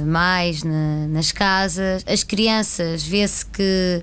mais 0.07 0.63
na, 0.63 1.09
nas 1.09 1.33
casas. 1.33 2.03
As 2.07 2.25
crianças 2.25 3.03
vê-se 3.03 3.45
que 3.45 4.01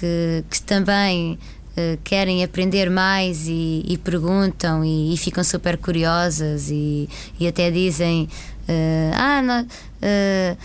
que, 0.00 0.42
que 0.48 0.62
também 0.62 1.38
uh, 1.76 1.98
querem 2.04 2.42
aprender 2.44 2.90
mais 2.90 3.46
e, 3.46 3.84
e 3.86 3.98
perguntam 3.98 4.84
e, 4.84 5.14
e, 5.14 5.16
ficam 5.16 5.42
super 5.44 5.76
curiosas 5.76 6.70
e, 6.70 7.08
e 7.38 7.46
até 7.46 7.70
dizem 7.70 8.28
uh, 8.68 9.12
ah 9.14 9.42
não, 9.42 9.62
uh, 9.62 10.56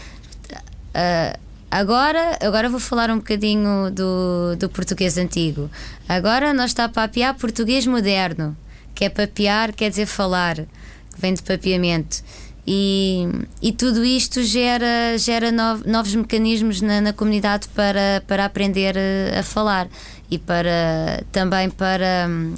agora 1.70 2.38
agora 2.42 2.70
vou 2.70 2.80
falar 2.80 3.10
um 3.10 3.18
bocadinho 3.18 3.92
do, 3.92 4.56
do 4.58 4.70
português 4.70 5.18
antigo. 5.18 5.70
Agora 6.08 6.54
nós 6.54 6.72
está 6.72 6.86
a 6.86 6.90
papear 6.90 7.36
português 7.36 7.86
moderno 7.86 8.56
que 8.94 9.06
é 9.06 9.10
papear 9.10 9.74
quer 9.74 9.90
dizer 9.90 10.06
falar 10.06 10.58
vem 11.18 11.34
de 11.34 11.44
papeamento 11.44 12.24
e, 12.68 13.28
e 13.62 13.72
tudo 13.72 14.04
isto 14.04 14.42
gera, 14.44 15.18
gera 15.18 15.52
novos 15.52 16.16
mecanismos 16.16 16.82
na, 16.82 17.00
na, 17.00 17.14
comunidade 17.14 17.68
para, 17.70 18.24
para 18.28 18.46
aprender 18.46 18.96
a, 18.98 19.40
a, 19.40 19.44
falar 19.44 19.88
e 20.32 20.40
para 20.40 21.24
também 21.32 21.70
para 21.70 22.28
hum, 22.28 22.56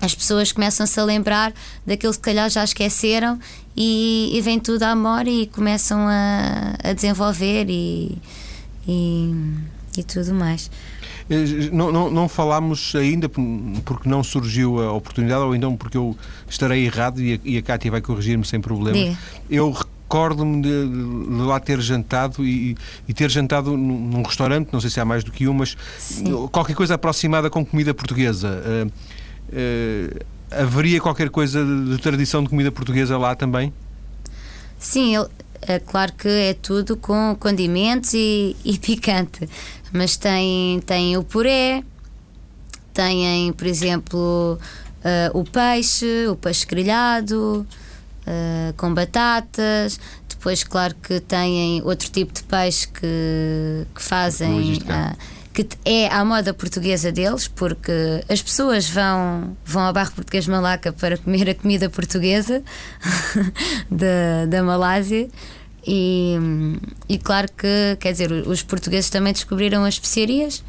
as 0.00 0.14
pessoas 0.14 0.52
começam-se 0.52 0.98
a 0.98 1.04
lembrar 1.04 1.52
daquilo 1.86 2.14
que 2.14 2.20
calhar 2.20 2.48
já 2.48 2.64
esqueceram 2.64 3.38
e, 3.76 4.30
e 4.32 4.40
vem 4.40 4.58
tudo 4.58 4.82
à 4.84 4.94
memória 4.94 5.30
e 5.30 5.46
começam 5.46 6.06
a, 6.08 6.74
a 6.82 6.92
desenvolver 6.94 7.66
e, 7.68 8.16
e, 8.88 9.34
e 9.98 10.02
tudo 10.02 10.32
mais. 10.34 10.70
Eh, 11.30 11.70
não, 11.72 11.90
não, 11.90 12.10
não, 12.10 12.28
falámos 12.28 12.94
ainda 12.94 13.28
porque 13.28 14.08
não 14.08 14.22
surgiu 14.22 14.80
a 14.80 14.92
oportunidade, 14.92 15.42
ou 15.42 15.54
então 15.54 15.76
porque 15.76 15.96
eu 15.96 16.16
estarei 16.48 16.84
errado 16.84 17.20
e 17.20 17.34
a, 17.34 17.38
e 17.44 17.58
a 17.58 17.62
Cátia 17.62 17.90
vai 17.90 18.00
corrigir-me 18.00 18.44
sem 18.44 18.60
problema. 18.60 19.16
Eu 19.48 19.70
recordo-me 19.72 20.60
de, 20.60 20.88
de, 20.88 21.42
lá 21.42 21.58
ter 21.58 21.80
jantado 21.80 22.44
e, 22.44 22.76
e, 23.08 23.14
ter 23.14 23.30
jantado 23.30 23.76
num, 23.76 24.22
restaurante, 24.22 24.68
não 24.72 24.80
sei 24.80 24.90
se 24.90 25.00
há 25.00 25.04
mais 25.04 25.24
do 25.24 25.32
que 25.32 25.48
um, 25.48 25.54
mas 25.54 25.76
Sim. 25.98 26.46
qualquer 26.52 26.76
coisa 26.76 26.94
aproximada 26.94 27.48
com 27.48 27.64
comida 27.64 27.94
portuguesa. 27.94 28.62
Uh, 28.62 28.88
uh, 28.88 30.24
haveria 30.50 31.00
qualquer 31.00 31.30
coisa 31.30 31.64
de, 31.64 31.96
de, 31.96 31.98
tradição 31.98 32.42
de 32.42 32.50
comida 32.50 32.70
portuguesa 32.70 33.16
lá 33.16 33.34
também? 33.34 33.72
Sim, 34.78 35.16
é 35.62 35.78
claro 35.78 36.12
que 36.12 36.28
é 36.28 36.54
tudo 36.54 36.96
com 36.96 37.34
condimentos 37.40 38.12
e, 38.12 38.54
e 38.64 38.78
picante 38.78 39.48
mas 39.94 40.16
tem, 40.16 40.80
tem 40.80 41.16
o 41.16 41.22
puré, 41.22 41.84
têm, 42.92 43.52
por 43.52 43.64
exemplo, 43.64 44.58
uh, 45.04 45.38
o 45.38 45.44
peixe, 45.44 46.26
o 46.26 46.34
peixe 46.34 46.66
grelhado, 46.66 47.64
uh, 48.26 48.74
com 48.76 48.92
batatas. 48.92 50.00
Depois, 50.28 50.64
claro 50.64 50.96
que 50.96 51.20
têm 51.20 51.80
outro 51.84 52.10
tipo 52.10 52.32
de 52.32 52.42
peixe 52.42 52.88
que, 52.88 53.86
que 53.94 54.02
fazem. 54.02 54.78
Uh, 54.78 55.16
que 55.54 55.64
é 55.84 56.08
a 56.08 56.24
moda 56.24 56.52
portuguesa 56.52 57.12
deles, 57.12 57.46
porque 57.46 57.92
as 58.28 58.42
pessoas 58.42 58.90
vão, 58.90 59.56
vão 59.64 59.82
ao 59.82 59.92
bairro 59.92 60.10
português 60.10 60.48
Malaca 60.48 60.92
para 60.92 61.16
comer 61.16 61.48
a 61.50 61.54
comida 61.54 61.88
portuguesa 61.88 62.60
da, 63.88 64.46
da 64.48 64.64
Malásia. 64.64 65.28
E, 65.86 66.36
e 67.08 67.18
claro 67.18 67.48
que, 67.56 67.96
quer 68.00 68.12
dizer, 68.12 68.32
os 68.32 68.62
portugueses 68.62 69.10
também 69.10 69.32
descobriram 69.32 69.84
as 69.84 69.94
especiarias, 69.94 70.62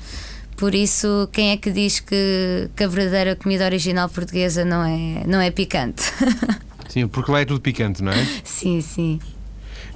por 0.58 0.74
isso, 0.74 1.28
quem 1.34 1.52
é 1.52 1.58
que 1.58 1.70
diz 1.70 2.00
que, 2.00 2.70
que 2.76 2.84
a 2.84 2.88
verdadeira 2.88 3.36
comida 3.36 3.66
original 3.66 4.08
portuguesa 4.08 4.64
não 4.64 4.84
é, 4.84 5.24
não 5.28 5.42
é 5.42 5.52
picante? 5.52 6.04
Sim, 6.88 7.08
porque 7.08 7.30
lá 7.30 7.42
é 7.42 7.46
tudo 7.46 7.60
picante, 7.60 8.02
não 8.02 8.12
é? 8.14 8.26
Sim, 8.42 8.80
sim. 8.80 9.20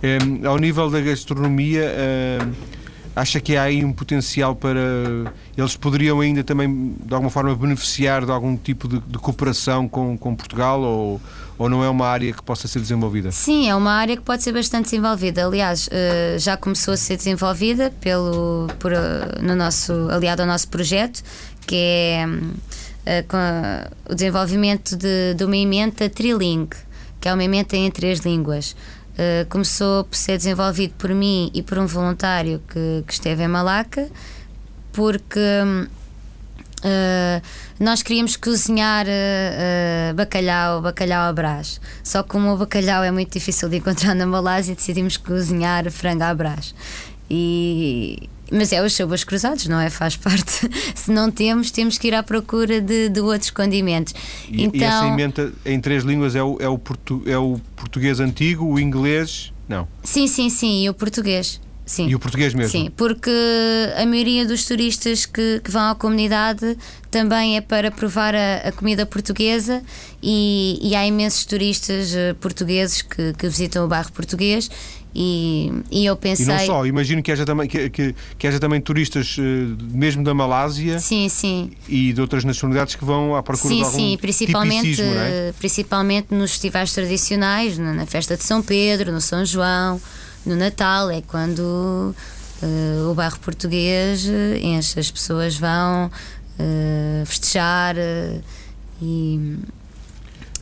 Um, 0.03 0.45
ao 0.45 0.57
nível 0.57 0.89
da 0.89 0.99
gastronomia, 0.99 1.93
um, 2.41 2.78
acha 3.19 3.39
que 3.39 3.55
há 3.55 3.63
aí 3.63 3.83
um 3.83 3.91
potencial 3.91 4.55
para. 4.55 4.79
Eles 5.57 5.75
poderiam 5.75 6.19
ainda 6.21 6.43
também, 6.43 6.95
de 7.03 7.13
alguma 7.13 7.29
forma, 7.29 7.53
beneficiar 7.55 8.25
de 8.25 8.31
algum 8.31 8.55
tipo 8.55 8.87
de, 8.87 8.99
de 8.99 9.17
cooperação 9.17 9.87
com, 9.87 10.17
com 10.17 10.35
Portugal 10.35 10.81
ou, 10.81 11.21
ou 11.57 11.69
não 11.69 11.83
é 11.83 11.89
uma 11.89 12.07
área 12.07 12.31
que 12.31 12.41
possa 12.41 12.67
ser 12.67 12.79
desenvolvida? 12.79 13.31
Sim, 13.31 13.69
é 13.69 13.75
uma 13.75 13.91
área 13.91 14.15
que 14.15 14.23
pode 14.23 14.41
ser 14.41 14.53
bastante 14.53 14.85
desenvolvida. 14.85 15.45
Aliás, 15.45 15.89
eh, 15.91 16.37
já 16.39 16.55
começou 16.55 16.93
a 16.93 16.97
ser 16.97 17.17
desenvolvida 17.17 17.91
pelo, 17.99 18.67
por, 18.79 18.93
eh, 18.93 19.41
no 19.41 19.55
nosso, 19.55 19.91
aliado 20.09 20.41
ao 20.41 20.47
nosso 20.47 20.69
projeto, 20.69 21.21
que 21.67 21.75
é 21.75 22.25
eh, 23.05 23.25
o 24.09 24.15
desenvolvimento 24.15 24.95
de, 24.95 25.33
de 25.33 25.43
uma 25.43 25.57
emenda 25.57 26.09
trilingue, 26.09 26.77
que 27.19 27.27
é 27.27 27.33
uma 27.33 27.43
emenda 27.43 27.75
em 27.75 27.91
três 27.91 28.19
línguas. 28.19 28.75
Uh, 29.19 29.45
começou 29.49 30.05
por 30.05 30.15
ser 30.15 30.37
desenvolvido 30.37 30.93
por 30.97 31.09
mim 31.09 31.51
e 31.53 31.61
por 31.61 31.77
um 31.77 31.85
voluntário 31.85 32.61
que, 32.69 33.03
que 33.05 33.11
esteve 33.11 33.43
em 33.43 33.49
Malaca, 33.49 34.09
porque 34.93 35.39
uh, 36.85 37.41
nós 37.77 38.01
queríamos 38.01 38.37
cozinhar 38.37 39.05
uh, 39.07 40.13
bacalhau, 40.13 40.81
bacalhau 40.81 41.27
à 41.27 41.33
brás. 41.33 41.81
Só 42.01 42.23
que 42.23 42.29
como 42.29 42.53
o 42.53 42.55
bacalhau 42.55 43.03
é 43.03 43.11
muito 43.11 43.33
difícil 43.33 43.67
de 43.67 43.75
encontrar 43.77 44.15
na 44.15 44.25
Malásia, 44.25 44.73
decidimos 44.73 45.17
cozinhar 45.17 45.91
frango 45.91 46.23
à 46.23 46.33
brás. 46.33 46.73
E, 47.29 48.29
mas 48.51 48.71
é 48.71 48.83
os 48.83 48.93
sabores 48.93 49.23
cruzados, 49.23 49.67
não 49.67 49.79
é? 49.79 49.89
Faz 49.89 50.15
parte. 50.15 50.69
Se 50.95 51.11
não 51.11 51.29
temos, 51.29 51.71
temos 51.71 51.97
que 51.97 52.07
ir 52.07 52.13
à 52.13 52.23
procura 52.23 52.81
de, 52.81 53.09
de 53.09 53.19
outros 53.19 53.51
condimentos. 53.51 54.13
E, 54.49 54.63
então, 54.63 54.79
e 54.79 54.83
essa 54.83 55.07
emenda 55.07 55.53
em 55.65 55.79
três 55.79 56.03
línguas 56.03 56.35
é 56.35 56.43
o, 56.43 56.57
é, 56.59 56.67
o 56.67 56.77
portu, 56.77 57.23
é 57.25 57.37
o 57.37 57.59
português 57.75 58.19
antigo, 58.19 58.65
o 58.65 58.79
inglês. 58.79 59.53
Não. 59.67 59.87
Sim, 60.03 60.27
sim, 60.27 60.49
sim, 60.49 60.83
e 60.83 60.89
o 60.89 60.93
português. 60.93 61.61
Sim. 61.89 62.07
E 62.07 62.13
o 62.13 62.19
português 62.19 62.53
mesmo? 62.53 62.71
Sim, 62.71 62.91
porque 62.95 63.31
a 63.97 64.05
maioria 64.05 64.45
dos 64.45 64.63
turistas 64.63 65.25
que, 65.25 65.59
que 65.63 65.71
vão 65.71 65.89
à 65.89 65.95
comunidade 65.95 66.77
também 67.09 67.57
é 67.57 67.61
para 67.61 67.89
provar 67.89 68.35
a, 68.35 68.57
a 68.57 68.71
comida 68.71 69.07
portuguesa 69.07 69.81
e, 70.21 70.77
e, 70.83 70.95
há 70.95 71.07
imensos 71.07 71.45
turistas 71.45 72.13
eh, 72.13 72.35
portugueses 72.35 73.01
que, 73.01 73.33
que 73.33 73.47
visitam 73.47 73.85
o 73.85 73.87
bairro 73.87 74.11
português 74.11 74.69
e, 75.13 75.71
e 75.89 76.05
eu 76.05 76.15
pensei. 76.15 76.45
E 76.45 76.47
não 76.47 76.59
só, 76.59 76.85
imagino 76.85 77.21
que 77.23 77.31
haja 77.31 77.45
também, 77.45 77.67
que, 77.67 77.89
que, 77.89 78.15
que 78.37 78.47
haja 78.47 78.59
também 78.59 78.79
turistas 78.79 79.37
eh, 79.39 79.41
mesmo 79.91 80.23
da 80.23 80.33
Malásia 80.33 80.99
sim, 80.99 81.27
sim. 81.29 81.71
e 81.87 82.13
de 82.13 82.21
outras 82.21 82.43
nacionalidades 82.43 82.95
que 82.95 83.03
vão 83.03 83.35
à 83.35 83.41
procura 83.41 83.73
sim, 83.73 83.79
de 83.79 83.85
algum 83.85 83.97
Sim, 83.97 84.17
principalmente, 84.21 85.01
é? 85.01 85.53
principalmente 85.57 86.33
nos 86.33 86.51
festivais 86.51 86.93
tradicionais, 86.93 87.77
na 87.77 88.05
festa 88.05 88.37
de 88.37 88.43
São 88.43 88.61
Pedro, 88.61 89.11
no 89.11 89.21
São 89.21 89.43
João 89.43 89.99
no 90.45 90.55
Natal, 90.55 91.09
é 91.09 91.21
quando 91.21 92.15
uh, 92.63 93.11
o 93.11 93.13
bairro 93.13 93.39
português 93.39 94.27
eh, 94.27 94.59
enche, 94.59 94.99
as 94.99 95.11
pessoas 95.11 95.57
vão 95.57 96.07
uh, 96.07 97.25
festejar 97.25 97.95
uh, 97.95 98.41
e, 99.01 99.57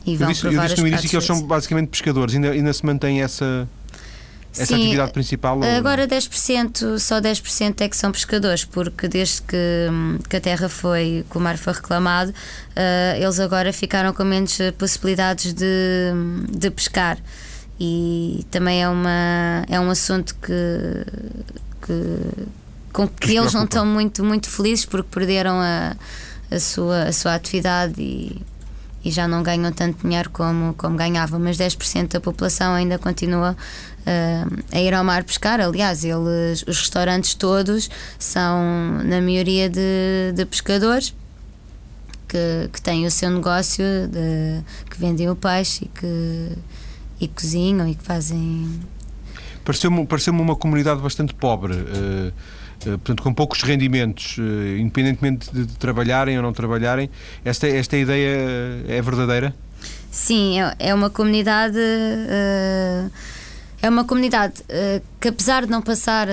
e 0.04 0.16
vão 0.16 0.28
eu 0.28 0.32
disse, 0.32 0.46
eu 0.46 0.60
disse 0.60 0.80
no 0.80 0.88
início 0.88 1.08
que 1.08 1.16
eles 1.16 1.26
são 1.26 1.42
basicamente 1.42 1.88
pescadores, 1.88 2.34
ainda, 2.34 2.50
ainda 2.50 2.72
se 2.72 2.84
mantém 2.84 3.22
essa. 3.22 3.68
Essa 4.58 4.74
Sim, 4.74 4.82
atividade 4.82 5.12
principal? 5.12 5.60
Agora 5.62 6.06
10%, 6.06 6.98
só 6.98 7.20
10% 7.20 7.80
é 7.80 7.88
que 7.88 7.96
são 7.96 8.10
pescadores, 8.10 8.64
porque 8.64 9.06
desde 9.06 9.42
que, 9.42 9.56
que 10.28 10.36
a 10.36 10.40
terra 10.40 10.68
foi, 10.68 11.24
que 11.30 11.38
o 11.38 11.40
mar 11.40 11.56
foi 11.56 11.72
reclamado, 11.72 12.30
uh, 12.30 13.16
eles 13.16 13.38
agora 13.38 13.72
ficaram 13.72 14.12
com 14.12 14.24
menos 14.24 14.58
possibilidades 14.76 15.52
de, 15.52 16.12
de 16.50 16.70
pescar 16.70 17.18
e 17.80 18.44
também 18.50 18.82
é, 18.82 18.88
uma, 18.88 19.64
é 19.68 19.78
um 19.78 19.88
assunto 19.88 20.34
que, 20.34 20.52
que 21.86 22.48
com 22.92 23.06
que 23.06 23.36
eles 23.36 23.54
não 23.54 23.64
estão 23.64 23.86
muito, 23.86 24.24
muito 24.24 24.48
felizes 24.48 24.84
porque 24.84 25.08
perderam 25.08 25.60
a, 25.60 25.94
a, 26.50 26.58
sua, 26.58 27.04
a 27.04 27.12
sua 27.12 27.34
atividade 27.34 27.94
e, 28.00 28.42
e 29.04 29.10
já 29.10 29.28
não 29.28 29.42
ganham 29.42 29.70
tanto 29.70 30.02
dinheiro 30.02 30.30
como, 30.30 30.74
como 30.74 30.96
ganhavam, 30.96 31.38
mas 31.38 31.56
10% 31.56 32.08
da 32.08 32.20
população 32.20 32.74
ainda 32.74 32.98
continua 32.98 33.56
uh, 34.08 34.64
a 34.72 34.80
ir 34.80 34.94
ao 34.94 35.04
mar 35.04 35.24
pescar. 35.24 35.60
Aliás, 35.60 36.04
eles, 36.04 36.64
os 36.66 36.78
restaurantes 36.78 37.34
todos 37.34 37.90
são, 38.18 39.02
na 39.04 39.20
maioria, 39.20 39.68
de, 39.68 40.32
de 40.34 40.44
pescadores. 40.44 41.14
Que, 42.26 42.68
que 42.70 42.82
têm 42.82 43.06
o 43.06 43.10
seu 43.10 43.30
negócio, 43.30 43.82
de, 44.06 44.62
que 44.90 45.00
vendem 45.00 45.30
o 45.30 45.34
peixe 45.34 45.86
e 45.86 45.88
que, 45.88 46.52
e 47.18 47.26
cozinham 47.26 47.88
e 47.88 47.94
que 47.94 48.04
fazem. 48.04 48.80
Pareceu-me 49.64 50.06
pareceu 50.06 50.34
uma 50.34 50.54
comunidade 50.54 51.00
bastante 51.00 51.32
pobre. 51.32 51.72
Uh, 51.72 52.32
Uh, 52.78 52.96
portanto, 52.98 53.22
com 53.24 53.34
poucos 53.34 53.62
rendimentos, 53.62 54.38
uh, 54.38 54.78
independentemente 54.78 55.52
de, 55.52 55.66
de, 55.66 55.76
trabalharem 55.78 56.36
ou 56.36 56.42
não 56.42 56.52
trabalharem, 56.52 57.10
esta, 57.44 57.66
esta 57.66 57.96
ideia 57.96 58.38
é 58.86 59.02
verdadeira? 59.02 59.52
Sim, 60.10 60.60
é, 60.60 60.76
é 60.78 60.94
uma 60.94 61.10
comunidade. 61.10 61.76
Uh, 61.76 63.10
é 63.80 63.88
uma 63.88 64.04
comunidade 64.04 64.62
que, 65.20 65.28
apesar 65.28 65.64
de 65.64 65.70
não 65.70 65.80
passar 65.80 66.26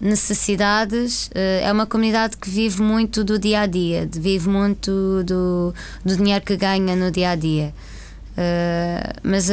necessidades, 0.00 1.30
é 1.34 1.70
uma 1.72 1.86
comunidade 1.86 2.36
que 2.36 2.50
vive 2.50 2.82
muito 2.82 3.24
do 3.24 3.38
dia 3.38 3.62
a 3.62 3.66
dia, 3.66 4.08
vive 4.12 4.48
muito 4.48 5.22
do, 5.24 5.74
do 6.04 6.16
dinheiro 6.16 6.44
que 6.44 6.56
ganha 6.56 6.94
no 6.94 7.10
dia 7.10 7.30
a 7.30 7.36
dia. 7.36 7.72
mas 9.22 9.48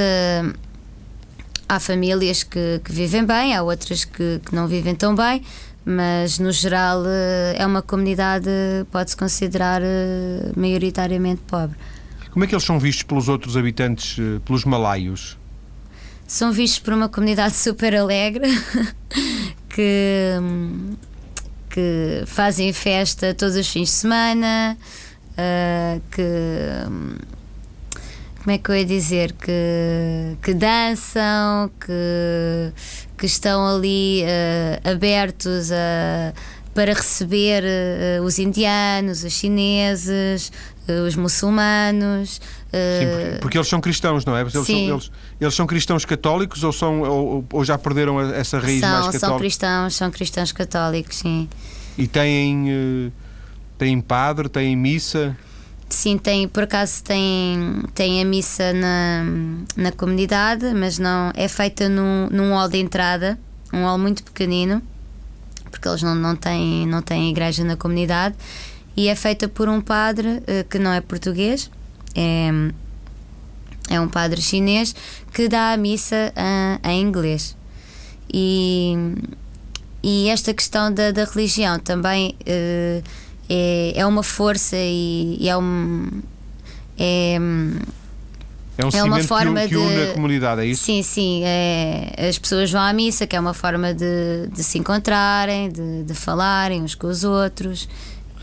há 1.70 1.80
famílias 1.80 2.44
que, 2.44 2.82
que 2.84 2.92
vivem 2.92 3.26
bem, 3.26 3.56
há 3.56 3.64
outras 3.64 4.04
que, 4.04 4.42
que, 4.46 4.54
não 4.54 4.68
vivem 4.68 4.94
tão 4.94 5.16
bem, 5.16 5.42
mas 5.86 6.40
no 6.40 6.52
geral 6.52 7.04
é 7.56 7.66
uma 7.66 7.82
comunidade, 7.82 8.50
pode-se 8.92 9.16
considerar 9.16 9.82
maioritariamente 10.54 11.42
pobre. 11.48 11.78
Como 12.32 12.44
é 12.44 12.48
que 12.48 12.54
eles 12.54 12.66
são 12.66 12.78
vistos 12.78 13.04
pelos 13.04 13.30
outros 13.30 13.56
habitantes, 13.56 14.18
pelos 14.46 14.66
malaios? 14.66 15.37
São 16.28 16.52
vistos 16.52 16.80
por 16.80 16.94
uma 16.94 17.08
comunidade 17.10 17.56
super 17.58 17.96
alegre 17.96 18.48
que, 19.70 20.34
que 21.70 22.24
fazem 22.28 22.72
festa 22.74 23.34
todos 23.34 23.56
os 23.56 23.68
fins 23.68 23.90
de 23.90 23.96
semana, 23.96 24.78
que 26.12 26.22
como 28.48 28.56
é 28.56 28.60
que 28.60 28.72
eu 28.72 28.76
ia 28.78 28.86
dizer, 28.86 29.34
que, 29.34 30.38
que 30.42 30.54
dançam, 30.54 31.70
que, 31.82 32.72
que 33.18 33.26
estão 33.26 33.68
ali 33.68 34.24
uh, 34.24 34.90
abertos 34.90 35.70
a, 35.70 36.34
para 36.74 36.94
receber 36.94 37.62
uh, 37.66 38.24
os 38.24 38.40
indianos, 38.40 39.26
os 39.26 39.34
chineses, 39.34 40.50
uh, 40.88 41.06
os 41.06 41.18
muçulmanos. 41.18 42.40
Sim, 42.72 43.08
porque, 43.10 43.40
porque, 43.42 43.58
eles 43.58 43.68
são 43.68 43.80
cristãos, 43.80 44.26
não 44.26 44.36
é? 44.36 44.42
Eles, 44.42 44.54
Sim. 44.54 44.88
São, 44.88 44.96
eles, 44.96 45.12
eles 45.40 45.54
são 45.54 45.66
cristãos 45.68 46.06
católicos 46.06 46.64
ou, 46.64 46.74
são, 46.74 47.02
ou, 47.02 47.46
ou 47.52 47.64
já 47.64 47.78
perderam 47.78 48.20
essa 48.20 48.60
raiz 48.60 48.82
são, 48.82 48.90
mais 48.90 49.06
católica? 49.06 49.20
São 49.20 49.38
cristãos, 49.38 49.96
são 49.96 50.12
cristãos 50.12 50.52
católicos, 50.52 51.18
sim. 51.18 51.48
E 51.98 52.08
têm, 52.08 53.12
têm 53.78 54.02
padre, 54.02 54.50
têm 54.50 54.76
missa? 54.76 55.36
Sim, 55.90 56.18
tem, 56.18 56.48
por 56.48 56.64
acaso 56.64 57.02
tem, 57.04 57.82
tem 57.96 58.22
a 58.22 58.26
missa 58.26 58.74
na, 58.74 59.24
na 59.76 59.92
comunidade, 59.92 60.74
mas 60.74 61.00
não 61.00 61.32
é 61.34 61.48
feita 61.48 61.88
num, 61.88 62.28
num 62.30 62.54
hall 62.54 62.68
de 62.68 62.78
entrada, 62.78 63.40
um 63.72 63.84
hall 63.84 63.98
muito 63.98 64.22
pequenino, 64.24 64.82
porque 65.72 65.88
eles 65.88 66.04
não, 66.04 66.14
não, 66.14 66.36
têm, 66.36 66.86
não 66.86 67.02
têm 67.02 67.30
igreja 67.30 67.64
na 67.64 67.78
comunidade, 67.78 68.36
e 68.98 69.08
é 69.08 69.16
feita 69.16 69.48
por 69.48 69.70
um 69.70 69.80
padre 69.80 70.28
uh, 70.28 70.68
que 70.70 70.78
não 70.78 70.92
é 70.92 71.00
português, 71.00 71.72
é, 72.18 72.50
é 73.90 74.02
um 74.02 74.10
padre 74.10 74.42
chinês 74.42 74.96
que 75.34 75.48
dá 75.48 75.72
a 75.74 75.78
missa 75.78 76.34
uh, 76.36 76.88
em 76.88 77.02
inglês. 77.02 77.56
E, 78.34 78.96
e 80.04 80.28
esta 80.30 80.54
questão 80.54 80.94
da, 80.94 81.12
da 81.12 81.24
religião 81.24 81.80
também. 81.80 82.36
Uh, 82.42 83.04
é, 83.50 83.94
é 83.96 84.06
uma 84.06 84.24
força 84.24 84.76
e, 84.78 85.38
e 85.40 85.50
é 85.50 85.58
um. 85.58 86.22
É, 86.98 87.36
é 88.78 88.86
um 88.86 88.90
é 88.94 89.04
uma 89.04 89.24
forma 89.24 89.62
que, 89.62 89.70
que 89.70 89.76
une 89.76 90.04
a 90.04 90.14
comunidade, 90.14 90.62
é 90.62 90.66
isso? 90.66 90.84
Sim, 90.84 91.02
sim. 91.02 91.42
É, 91.44 92.28
as 92.30 92.38
pessoas 92.38 92.72
vão 92.72 92.82
à 92.82 92.94
missa, 92.94 93.26
que 93.26 93.36
é 93.36 93.40
uma 93.40 93.54
forma 93.54 93.94
de, 93.94 94.48
de 94.52 94.64
se 94.64 94.78
encontrarem, 94.78 95.70
de, 95.70 96.04
de 96.04 96.14
falarem 96.14 96.84
uns 96.84 96.94
com 96.94 97.08
os 97.08 97.24
outros. 97.24 97.88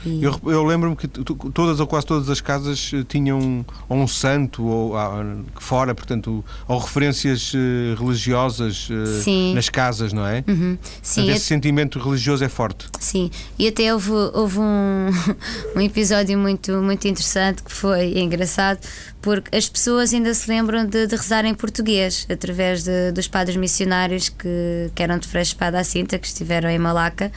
Eu, 0.07 0.53
eu 0.53 0.65
lembro-me 0.65 0.97
que 0.97 1.09
todas 1.09 1.81
ou 1.81 1.87
quase 1.87 2.07
todas 2.07 2.29
as 2.29 2.41
casas 2.41 2.91
eh, 2.95 3.05
tinham 3.09 3.65
ou 3.89 3.97
um 3.97 4.07
santo 4.07 4.65
ou 4.65 4.97
ah, 4.97 5.25
fora, 5.57 5.95
portanto, 5.95 6.45
ou 6.69 6.79
referências 6.79 7.53
eh, 7.55 7.95
religiosas 7.99 8.89
eh, 8.91 9.55
nas 9.55 9.69
casas, 9.69 10.13
não 10.13 10.27
é? 10.27 10.45
Uhum. 10.47 10.77
Sim, 11.03 11.23
portanto, 11.23 11.37
esse 11.37 11.47
sentimento 11.47 11.99
religioso 11.99 12.45
é 12.45 12.49
forte. 12.49 12.87
Sim, 13.01 13.31
e 13.59 13.67
até 13.67 13.93
houve, 13.93 14.11
houve 14.11 14.59
um, 14.59 15.11
um 15.77 15.81
episódio 15.81 16.39
muito, 16.39 16.73
muito 16.83 17.07
interessante 17.09 17.63
que 17.63 17.73
foi 17.73 18.19
engraçado, 18.19 18.79
porque 19.23 19.57
as 19.57 19.69
pessoas 19.69 20.13
ainda 20.13 20.35
se 20.35 20.49
lembram 20.49 20.87
de, 20.87 21.07
de 21.07 21.17
rezar 21.17 21.45
em 21.45 21.55
português 21.55 22.27
através 22.31 22.85
de, 22.85 23.13
dos 23.13 23.27
padres 23.27 23.57
missionários 23.57 24.29
que, 24.29 24.91
que 24.95 25.03
eram 25.03 25.19
de 25.19 25.27
Freixo 25.27 25.53
Espada 25.53 25.79
à 25.79 25.85
Cinta, 25.85 26.19
que 26.19 26.27
estiveram 26.27 26.69
em 26.69 26.79
Malaca 26.79 27.33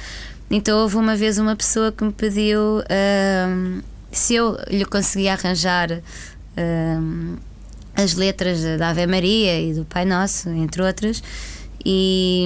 então 0.50 0.80
houve 0.80 0.96
uma 0.96 1.16
vez 1.16 1.38
uma 1.38 1.56
pessoa 1.56 1.92
que 1.92 2.04
me 2.04 2.12
pediu 2.12 2.80
uh, 2.80 3.84
se 4.12 4.36
eu 4.36 4.58
lhe 4.70 4.86
conseguia 4.86 5.34
arranjar 5.34 5.92
uh, 5.92 7.38
as 7.96 8.14
letras 8.14 8.64
da 8.78 8.90
Ave 8.90 9.08
Maria 9.08 9.60
e 9.60 9.74
do 9.74 9.84
Pai 9.84 10.06
Nosso, 10.06 10.50
entre 10.50 10.82
outras, 10.84 11.22
e, 11.84 12.46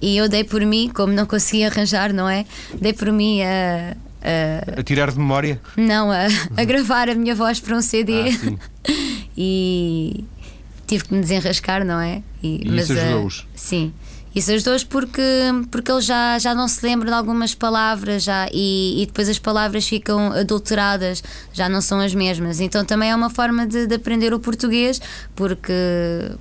e 0.00 0.16
eu 0.16 0.28
dei 0.28 0.44
por 0.44 0.60
mim, 0.60 0.90
como 0.94 1.12
não 1.12 1.26
conseguia 1.26 1.68
arranjar, 1.68 2.12
não 2.12 2.28
é? 2.28 2.44
Dei 2.80 2.92
por 2.92 3.10
mim 3.10 3.42
a. 3.42 3.96
A, 4.20 4.80
a 4.80 4.82
tirar 4.82 5.12
de 5.12 5.18
memória? 5.18 5.60
Não, 5.76 6.10
a, 6.10 6.26
a 6.56 6.64
gravar 6.64 7.08
a 7.08 7.14
minha 7.14 7.34
voz 7.34 7.60
para 7.60 7.76
um 7.76 7.80
CD. 7.80 8.12
Ah, 8.12 8.92
e, 9.36 10.24
tive 10.86 11.04
que 11.04 11.14
me 11.14 11.20
desenrascar, 11.20 11.84
não 11.84 12.00
é? 12.00 12.22
E, 12.42 12.68
e 12.68 12.78
isso 12.78 12.92
ajudou-os? 12.92 13.46
sim. 13.54 13.92
Isso 14.38 14.52
ajudou-os 14.52 14.84
porque, 14.84 15.22
porque 15.68 15.90
eles 15.90 16.04
já, 16.04 16.38
já 16.38 16.54
não 16.54 16.68
se 16.68 16.86
lembram 16.86 17.10
de 17.10 17.16
algumas 17.16 17.56
palavras 17.56 18.22
já, 18.22 18.48
e, 18.52 19.02
e, 19.02 19.06
depois 19.06 19.28
as 19.28 19.38
palavras 19.38 19.88
ficam 19.88 20.30
adulteradas, 20.32 21.24
já 21.52 21.68
não 21.68 21.80
são 21.80 21.98
as 21.98 22.14
mesmas. 22.14 22.60
Então 22.60 22.84
também 22.84 23.10
é 23.10 23.16
uma 23.16 23.30
forma 23.30 23.66
de, 23.66 23.88
de 23.88 23.94
aprender 23.96 24.32
o 24.32 24.38
português, 24.38 25.00
porque, 25.34 25.72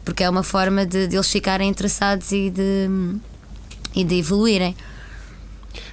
porque 0.06 0.24
é 0.24 0.30
uma 0.30 0.44
forma 0.44 0.86
de, 0.86 1.08
de 1.08 1.16
eles 1.16 1.32
ficarem 1.32 1.68
interessados 1.68 2.32
e 2.32 2.52
de, 2.52 2.88
e 3.96 4.04
de 4.04 4.16
evoluírem. 4.20 4.76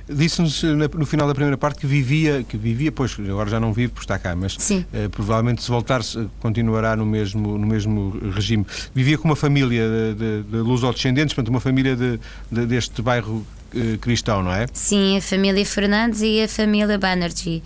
Disse-nos 0.09 0.63
no 0.63 1.07
final 1.07 1.27
da 1.27 1.35
primeira 1.35 1.57
parte 1.57 1.81
que 1.81 1.87
vivia, 1.87 2.45
que 2.47 2.59
vivia, 2.59 2.93
pois 2.93 3.17
agora 3.19 3.49
já 3.49 3.59
não 3.59 3.73
vive 3.73 3.89
porque 3.89 4.05
está 4.05 4.19
cá, 4.19 4.37
mas 4.37 4.57
eh, 4.71 5.09
provavelmente 5.11 5.63
se 5.63 5.71
voltar 5.71 6.03
continuará 6.41 6.95
no 6.95 7.07
mesmo, 7.07 7.57
no 7.57 7.67
mesmo 7.67 8.19
regime. 8.35 8.67
Vivia 8.95 9.17
com 9.17 9.27
uma 9.27 9.37
família 9.37 9.89
de, 9.89 10.15
de, 10.15 10.43
de 10.43 10.57
luso-descendentes, 10.59 11.35
portanto, 11.35 11.49
uma 11.49 11.61
família 11.61 11.97
de, 11.97 12.21
de 12.51 12.67
deste 12.67 13.01
bairro 13.01 13.47
eh, 13.75 13.97
cristão, 13.99 14.43
não 14.43 14.53
é? 14.53 14.67
Sim, 14.73 15.17
a 15.17 15.23
família 15.23 15.65
Fernandes 15.65 16.21
e 16.21 16.43
a 16.43 16.49
família 16.49 16.99
Banerjee. 16.99 17.63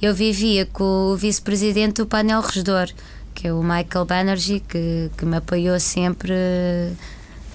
Eu 0.00 0.14
vivia 0.14 0.66
com 0.66 1.12
o 1.12 1.16
vice-presidente 1.16 1.96
do 1.96 2.06
painel 2.06 2.40
regedor, 2.40 2.88
que 3.34 3.48
é 3.48 3.52
o 3.52 3.62
Michael 3.62 4.06
Banerjee, 4.06 4.60
que, 4.60 5.10
que 5.16 5.26
me 5.26 5.36
apoiou 5.36 5.78
sempre 5.80 6.32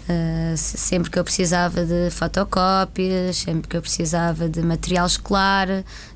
Uh, 0.07 0.55
sempre 0.55 1.09
que 1.09 1.17
eu 1.17 1.23
precisava 1.23 1.83
de 1.83 2.11
fotocópias, 2.11 3.37
sempre 3.37 3.67
que 3.67 3.75
eu 3.75 3.81
precisava 3.81 4.47
de 4.47 4.61
material 4.61 5.07
escolar, 5.07 5.67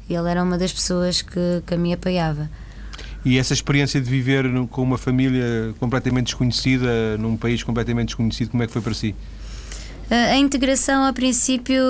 ele 0.08 0.30
era 0.30 0.44
uma 0.44 0.60
das 0.60 0.72
pessoas 0.72 1.24
que, 1.24 1.64
que 1.66 1.76
me 1.76 1.92
apoiava. 1.92 2.48
E 3.26 3.40
essa 3.40 3.52
experiência 3.52 4.00
de 4.00 4.08
viver 4.08 4.46
com 4.68 4.84
uma 4.84 4.98
família 4.98 5.74
completamente 5.80 6.26
desconhecida, 6.26 7.18
num 7.18 7.36
país 7.36 7.64
completamente 7.64 8.10
desconhecido, 8.10 8.52
como 8.52 8.62
é 8.62 8.68
que 8.68 8.74
foi 8.74 8.82
para 8.82 8.94
si? 8.94 9.16
Uh, 10.12 10.34
a 10.34 10.38
integração, 10.38 11.04
a 11.04 11.12
princípio, 11.12 11.84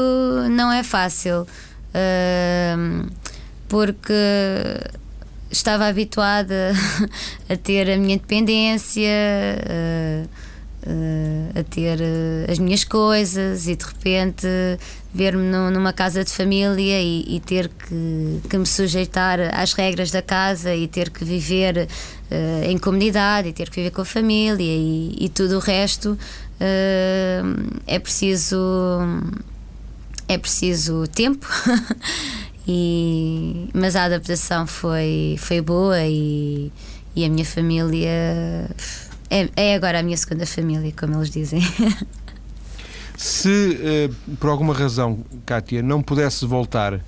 não 0.49 0.71
é 0.71 0.83
fácil, 0.83 1.41
uh, 1.41 3.11
porque 3.67 4.13
estava 5.51 5.85
habituada 5.85 6.73
a 7.49 7.57
ter 7.57 7.91
a 7.91 7.97
minha 7.97 8.15
independência 8.15 9.09
uh, 10.85 11.59
a 11.59 11.63
ter 11.63 11.99
uh, 11.99 12.51
as 12.51 12.59
minhas 12.59 12.83
coisas 12.83 13.67
e 13.67 13.75
de 13.75 13.85
repente 13.85 14.47
ver-me 15.13 15.43
numa 15.71 15.91
casa 15.91 16.23
de 16.23 16.31
família 16.31 17.01
e, 17.01 17.35
e 17.35 17.39
ter 17.39 17.69
que, 17.69 18.41
que, 18.49 18.57
me 18.57 18.65
sujeitar 18.65 19.39
às 19.53 19.73
regras 19.73 20.11
da 20.11 20.21
casa 20.21 20.75
e 20.75 20.87
ter 20.87 21.09
que 21.09 21.25
viver 21.25 21.87
uh, 22.31 22.63
em 22.69 22.77
comunidade 22.77 23.49
e 23.49 23.53
ter 23.53 23.69
que 23.69 23.77
viver 23.77 23.91
com 23.91 24.01
a 24.01 24.05
família 24.05 24.63
e, 24.63 25.15
e 25.19 25.29
tudo 25.29 25.57
o 25.57 25.59
resto 25.59 26.17
é 27.87 27.97
preciso 27.99 28.57
é 30.27 30.37
preciso 30.37 31.07
tempo. 31.07 31.47
E, 32.71 33.67
mas 33.73 33.95
a 33.95 34.03
adaptação 34.03 34.67
foi, 34.67 35.37
foi 35.39 35.59
boa 35.59 36.03
e, 36.03 36.71
e 37.15 37.25
a 37.25 37.29
minha 37.29 37.43
família 37.43 38.69
é, 39.29 39.49
é 39.55 39.75
agora 39.75 39.99
a 39.99 40.03
minha 40.03 40.17
segunda 40.17 40.45
família, 40.45 40.91
como 40.97 41.15
eles 41.15 41.29
dizem. 41.29 41.61
Se 43.15 44.09
uh, 44.09 44.35
por 44.37 44.49
alguma 44.49 44.73
razão, 44.73 45.19
Kátia, 45.45 45.83
não 45.83 46.01
pudesse 46.01 46.45
voltar, 46.45 46.93
uh, 46.93 46.99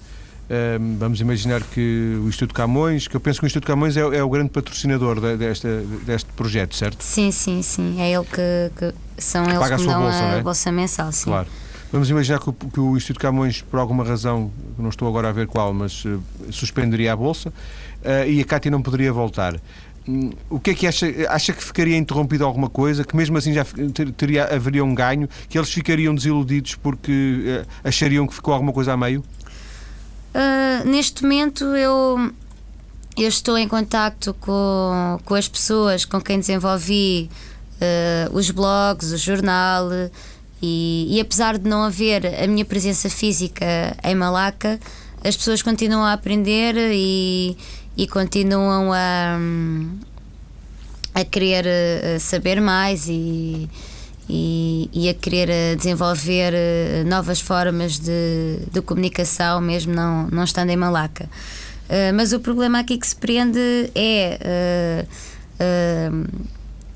vamos 1.00 1.22
imaginar 1.22 1.64
que 1.64 2.20
o 2.22 2.28
Instituto 2.28 2.54
Camões, 2.54 3.08
que 3.08 3.16
eu 3.16 3.20
penso 3.22 3.40
que 3.40 3.46
o 3.46 3.48
Instituto 3.48 3.66
Camões 3.68 3.96
é, 3.96 4.02
é 4.02 4.22
o 4.22 4.30
grande 4.30 4.50
patrocinador 4.50 5.22
de, 5.22 5.38
desta, 5.38 5.84
deste 6.06 6.30
projeto, 6.34 6.76
certo? 6.76 7.02
Sim, 7.02 7.32
sim, 7.32 7.62
sim. 7.62 8.02
É 8.02 8.12
ele 8.12 8.26
que, 8.26 8.72
que 8.78 8.94
são 9.24 9.46
que 9.46 9.52
eles 9.52 9.70
que 9.70 9.88
dão 9.88 9.96
a, 9.96 10.00
bolsa, 10.00 10.24
a 10.24 10.38
é? 10.38 10.42
bolsa 10.42 10.72
mensal, 10.72 11.12
sim. 11.14 11.30
Claro. 11.30 11.48
Vamos 11.94 12.10
imaginar 12.10 12.40
que 12.40 12.50
o, 12.50 12.54
que 12.54 12.80
o, 12.80 12.98
Instituto 12.98 13.22
Camões, 13.22 13.62
por 13.62 13.80
alguma 13.80 14.04
razão, 14.04 14.52
não 14.78 14.90
estou 14.90 15.08
agora 15.08 15.30
a 15.30 15.32
ver 15.32 15.48
qual, 15.48 15.74
mas 15.74 16.04
uh, 16.04 16.22
suspenderia 16.52 17.14
a 17.14 17.16
bolsa 17.16 17.54
e 18.28 18.42
a 18.42 18.46
Cátia 18.46 18.72
não 18.72 18.82
poderia 18.82 19.14
voltar 19.14 19.62
o 20.50 20.60
que 20.60 20.72
é 20.72 20.74
que 20.74 20.88
acha? 20.88 21.06
Acha 21.30 21.54
que 21.54 21.64
ficaria 21.64 21.96
interrompido 21.96 22.44
alguma 22.44 22.70
coisa? 22.70 23.04
Que 23.04 23.16
mesmo 23.16 23.38
assim 23.38 23.54
já 23.54 23.66
teria, 24.16 24.46
haveria 24.46 24.84
um 24.84 24.96
ganho? 24.96 25.30
Que 25.48 25.58
eles 25.58 25.72
ficariam 25.72 26.16
desiludidos 26.16 26.76
porque 26.76 27.12
uh, 27.12 27.68
achariam 27.84 28.26
que 28.26 28.34
ficou 28.34 28.54
alguma 28.54 28.74
coisa 28.74 28.94
a 28.94 28.98
meio? 28.98 29.24
Uh, 30.34 30.88
neste 30.90 31.24
momento 31.24 31.66
eu, 31.76 32.32
eu 33.18 33.28
estou 33.28 33.58
em 33.58 33.68
contacto 33.68 34.34
com, 34.36 35.20
com 35.24 35.36
as 35.36 35.48
pessoas 35.48 36.06
com 36.06 36.20
quem 36.20 36.40
desenvolvi 36.40 37.30
uh, 37.76 38.36
os 38.36 38.50
blogs, 38.50 39.12
o 39.12 39.18
jornal 39.18 39.90
e, 40.62 41.08
e 41.10 41.20
apesar 41.20 41.60
de 41.60 41.70
não 41.70 41.84
haver 41.84 42.26
a 42.26 42.48
minha 42.48 42.66
presença 42.66 43.10
física 43.10 43.96
em 44.04 44.16
Malaca, 44.16 44.80
as 45.24 45.38
pessoas 45.38 45.62
continuam 45.62 46.04
a 46.04 46.14
aprender 46.14 46.76
e 46.78 47.56
e 47.98 48.08
continuam 48.08 48.92
a, 48.94 49.38
a 51.14 51.26
querer 51.26 51.66
eh, 51.66 52.20
saber 52.20 52.62
mais 52.62 53.08
e, 53.08 53.70
e, 54.30 54.90
e, 54.94 55.10
a 55.10 55.14
querer 55.14 55.50
eh, 55.50 55.76
desenvolver 55.76 56.54
eh, 56.54 57.04
novas 57.06 57.42
formas 57.42 58.00
de, 58.00 58.60
de 58.72 58.82
comunicação, 58.82 59.60
mesmo 59.60 59.94
não, 59.94 60.28
não 60.28 60.44
estando 60.44 60.70
em 60.70 60.78
Malaca. 60.78 61.30
Uh, 61.92 62.16
mas 62.16 62.32
o 62.32 62.40
problema 62.40 62.80
aqui 62.80 62.98
que 62.98 63.06
se 63.06 63.16
prende 63.16 63.60
é. 63.94 65.06
Uh, 65.60 66.24
uh, 66.24 66.52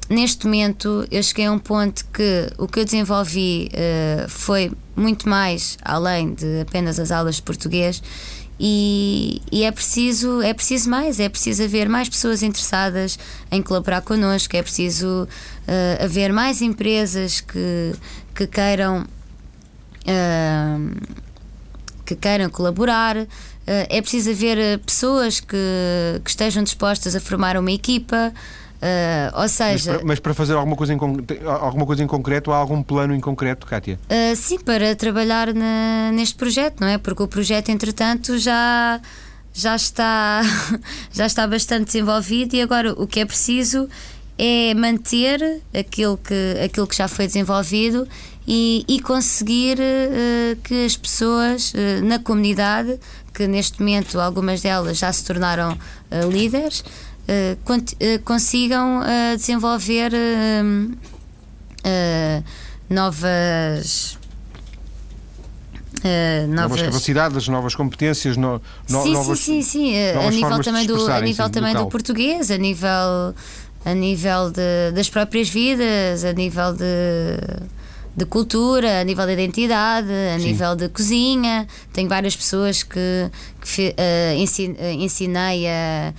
neste 0.07 0.45
momento 0.45 1.05
eu 1.11 1.21
cheguei 1.21 1.47
a 1.47 1.51
um 1.51 1.59
ponto 1.59 2.05
que 2.13 2.47
o 2.57 2.67
que 2.67 2.79
eu 2.79 2.85
desenvolvi 2.85 3.71
foi 4.29 4.71
muito 4.95 5.27
mais 5.27 5.79
além 5.81 6.35
de 6.35 6.61
apenas 6.61 6.99
as 6.99 7.09
aulas 7.09 7.37
de 7.37 7.41
português 7.41 8.03
e, 8.59 9.41
e, 9.51 9.63
é 9.63 9.71
preciso 9.71 10.41
é 10.41 10.53
preciso 10.53 10.89
mais 10.89 11.19
é 11.19 11.27
preciso 11.27 11.63
haver 11.63 11.89
mais 11.89 12.07
pessoas 12.07 12.41
interessadas 12.41 13.19
em 13.51 13.61
colaborar 13.61 14.01
connosco 14.01 14.55
é 14.55 14.63
preciso 14.63 15.27
uh, 15.27 16.03
haver 16.03 16.31
mais 16.31 16.61
empresas 16.61 17.41
que, 17.41 17.93
que 18.33 18.47
queiram 18.47 19.01
uh, 20.07 21.15
que 22.05 22.15
queiram 22.15 22.49
colaborar 22.49 23.17
uh, 23.17 23.27
é 23.67 24.01
preciso 24.01 24.31
haver 24.31 24.79
pessoas 24.79 25.41
que, 25.41 25.57
que 26.23 26.29
estejam 26.29 26.63
dispostas 26.63 27.13
a 27.13 27.19
formar 27.19 27.57
uma 27.57 27.71
equipa 27.71 28.33
Uh, 28.75 29.41
ou 29.41 29.47
seja. 29.47 29.91
Mas 29.91 29.97
para, 29.97 30.05
mas 30.05 30.19
para, 30.19 30.33
fazer 30.33 30.53
alguma 30.53 30.75
coisa, 30.75 30.93
em, 30.93 30.99
alguma 31.45 31.85
coisa 31.85 32.03
em 32.03 32.07
concreto, 32.07 32.51
há 32.51 32.57
algum 32.57 32.83
plano 32.83 33.15
em 33.15 33.19
concreto, 33.19 33.65
Kátia? 33.65 33.99
Uh, 34.09 34.35
sim, 34.35 34.59
para 34.59 34.95
trabalhar 34.95 35.53
na, 35.53 36.11
neste 36.13 36.35
projeto, 36.35 36.81
não 36.81 36.87
é? 36.87 36.97
Porque 36.97 37.23
o 37.23 37.27
projeto, 37.27 37.69
entretanto, 37.69 38.37
já, 38.37 38.99
já, 39.53 39.75
está, 39.75 40.41
já 41.11 41.25
está 41.25 41.47
bastante 41.47 41.85
desenvolvido 41.85 42.55
e 42.55 42.61
agora 42.61 42.93
o 42.93 43.07
que 43.07 43.21
é 43.21 43.25
preciso 43.25 43.89
é 44.37 44.73
manter 44.73 45.61
aquilo 45.73 46.17
que, 46.17 46.59
aquilo 46.63 46.85
que 46.85 46.95
já 46.95 47.07
foi 47.07 47.25
desenvolvido 47.25 48.05
e, 48.45 48.83
e 48.87 48.99
conseguir 48.99 49.79
uh, 49.79 50.55
que 50.61 50.85
as 50.85 50.97
pessoas 50.97 51.73
na 52.03 52.19
comunidade, 52.19 52.99
que 53.33 53.47
neste 53.47 53.79
momento 53.79 54.19
algumas 54.19 54.61
delas 54.61 54.97
já 54.97 55.11
se 55.11 55.23
tornaram 55.23 55.77
líderes, 56.31 56.83
consigam 58.23 58.99
uh, 58.99 59.37
desenvolver 59.37 60.11
novas. 62.89 64.17
Uh, 65.99 66.47
novas... 66.47 66.69
novas... 66.69 66.81
capacidades, 66.81 67.47
novas 67.47 67.73
competências, 67.73 68.37
no, 68.37 68.61
no, 68.89 69.03
sim, 69.03 69.13
novas, 69.13 69.39
sim, 69.39 69.61
sim, 69.63 69.91
sim. 69.91 69.97
a 69.97 70.29
nível 70.29 70.61
também 70.61 70.85
do 70.85 71.11
a 71.11 71.21
nível 71.21 71.49
também 71.49 71.73
do 71.73 71.87
português, 71.87 72.51
a 72.51 72.57
nível 72.57 73.33
a 73.85 73.93
nível 73.93 74.49
de, 74.49 74.91
das 74.93 75.09
próprias 75.09 75.47
vidas, 75.47 76.25
a 76.25 76.33
nível 76.33 76.73
de, 76.73 77.37
de 78.15 78.25
cultura, 78.25 79.01
a 79.01 79.03
nível 79.03 79.27
de 79.27 79.33
identidade, 79.33 80.11
a 80.11 80.39
sim. 80.39 80.47
nível 80.47 80.75
de 80.75 80.89
cozinha. 80.89 81.67
Tenho 81.93 82.09
várias 82.09 82.35
pessoas 82.35 82.81
que, 82.81 83.29
que 83.61 83.89
uh, 83.89 84.99
ensinei 84.99 85.67
a 85.67 86.13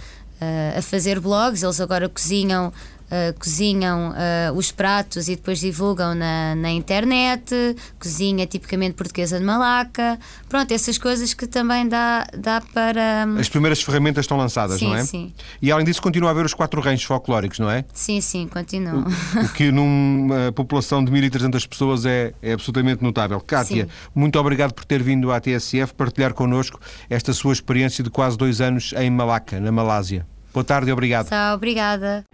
a 0.76 0.82
fazer 0.82 1.20
blogs, 1.20 1.62
eles 1.62 1.80
agora 1.80 2.08
cozinham 2.08 2.72
Uh, 3.06 3.38
cozinham 3.38 4.10
uh, 4.10 4.56
os 4.56 4.72
pratos 4.72 5.28
e 5.28 5.36
depois 5.36 5.60
divulgam 5.60 6.12
na, 6.12 6.56
na 6.56 6.70
internet, 6.70 7.54
cozinha 8.00 8.46
tipicamente 8.46 8.94
portuguesa 8.94 9.38
de 9.38 9.44
Malaca. 9.44 10.18
Pronto, 10.48 10.72
essas 10.72 10.98
coisas 10.98 11.32
que 11.32 11.46
também 11.46 11.88
dá, 11.88 12.26
dá 12.36 12.60
para. 12.74 13.24
Hum, 13.28 13.38
As 13.38 13.48
primeiras 13.48 13.80
ferramentas 13.80 14.24
estão 14.24 14.36
lançadas, 14.36 14.80
sim, 14.80 14.88
não 14.88 14.96
é? 14.96 15.04
Sim. 15.04 15.32
E 15.62 15.70
além 15.70 15.86
disso, 15.86 16.02
continua 16.02 16.30
a 16.30 16.32
haver 16.32 16.44
os 16.44 16.52
quatro 16.52 16.80
ranchos 16.80 17.04
folclóricos, 17.04 17.60
não 17.60 17.70
é? 17.70 17.84
Sim, 17.94 18.20
sim, 18.20 18.48
continua. 18.48 19.04
O, 19.04 19.44
o 19.44 19.48
que 19.50 19.70
numa 19.70 20.50
população 20.52 21.04
de 21.04 21.12
1.300 21.12 21.68
pessoas 21.68 22.04
é, 22.04 22.32
é 22.42 22.54
absolutamente 22.54 23.04
notável. 23.04 23.40
Kátia, 23.40 23.84
sim. 23.84 23.90
muito 24.14 24.38
obrigado 24.38 24.72
por 24.72 24.84
ter 24.84 25.02
vindo 25.02 25.30
à 25.30 25.40
TSF 25.40 25.94
partilhar 25.94 26.34
connosco 26.34 26.80
esta 27.08 27.32
sua 27.32 27.52
experiência 27.52 28.02
de 28.02 28.10
quase 28.10 28.36
dois 28.36 28.60
anos 28.60 28.92
em 28.96 29.10
Malaca, 29.10 29.60
na 29.60 29.70
Malásia. 29.70 30.26
Boa 30.52 30.64
tarde 30.64 30.90
e 30.90 30.92
obrigado. 30.92 31.28
Tchau, 31.28 31.54
obrigada. 31.54 32.24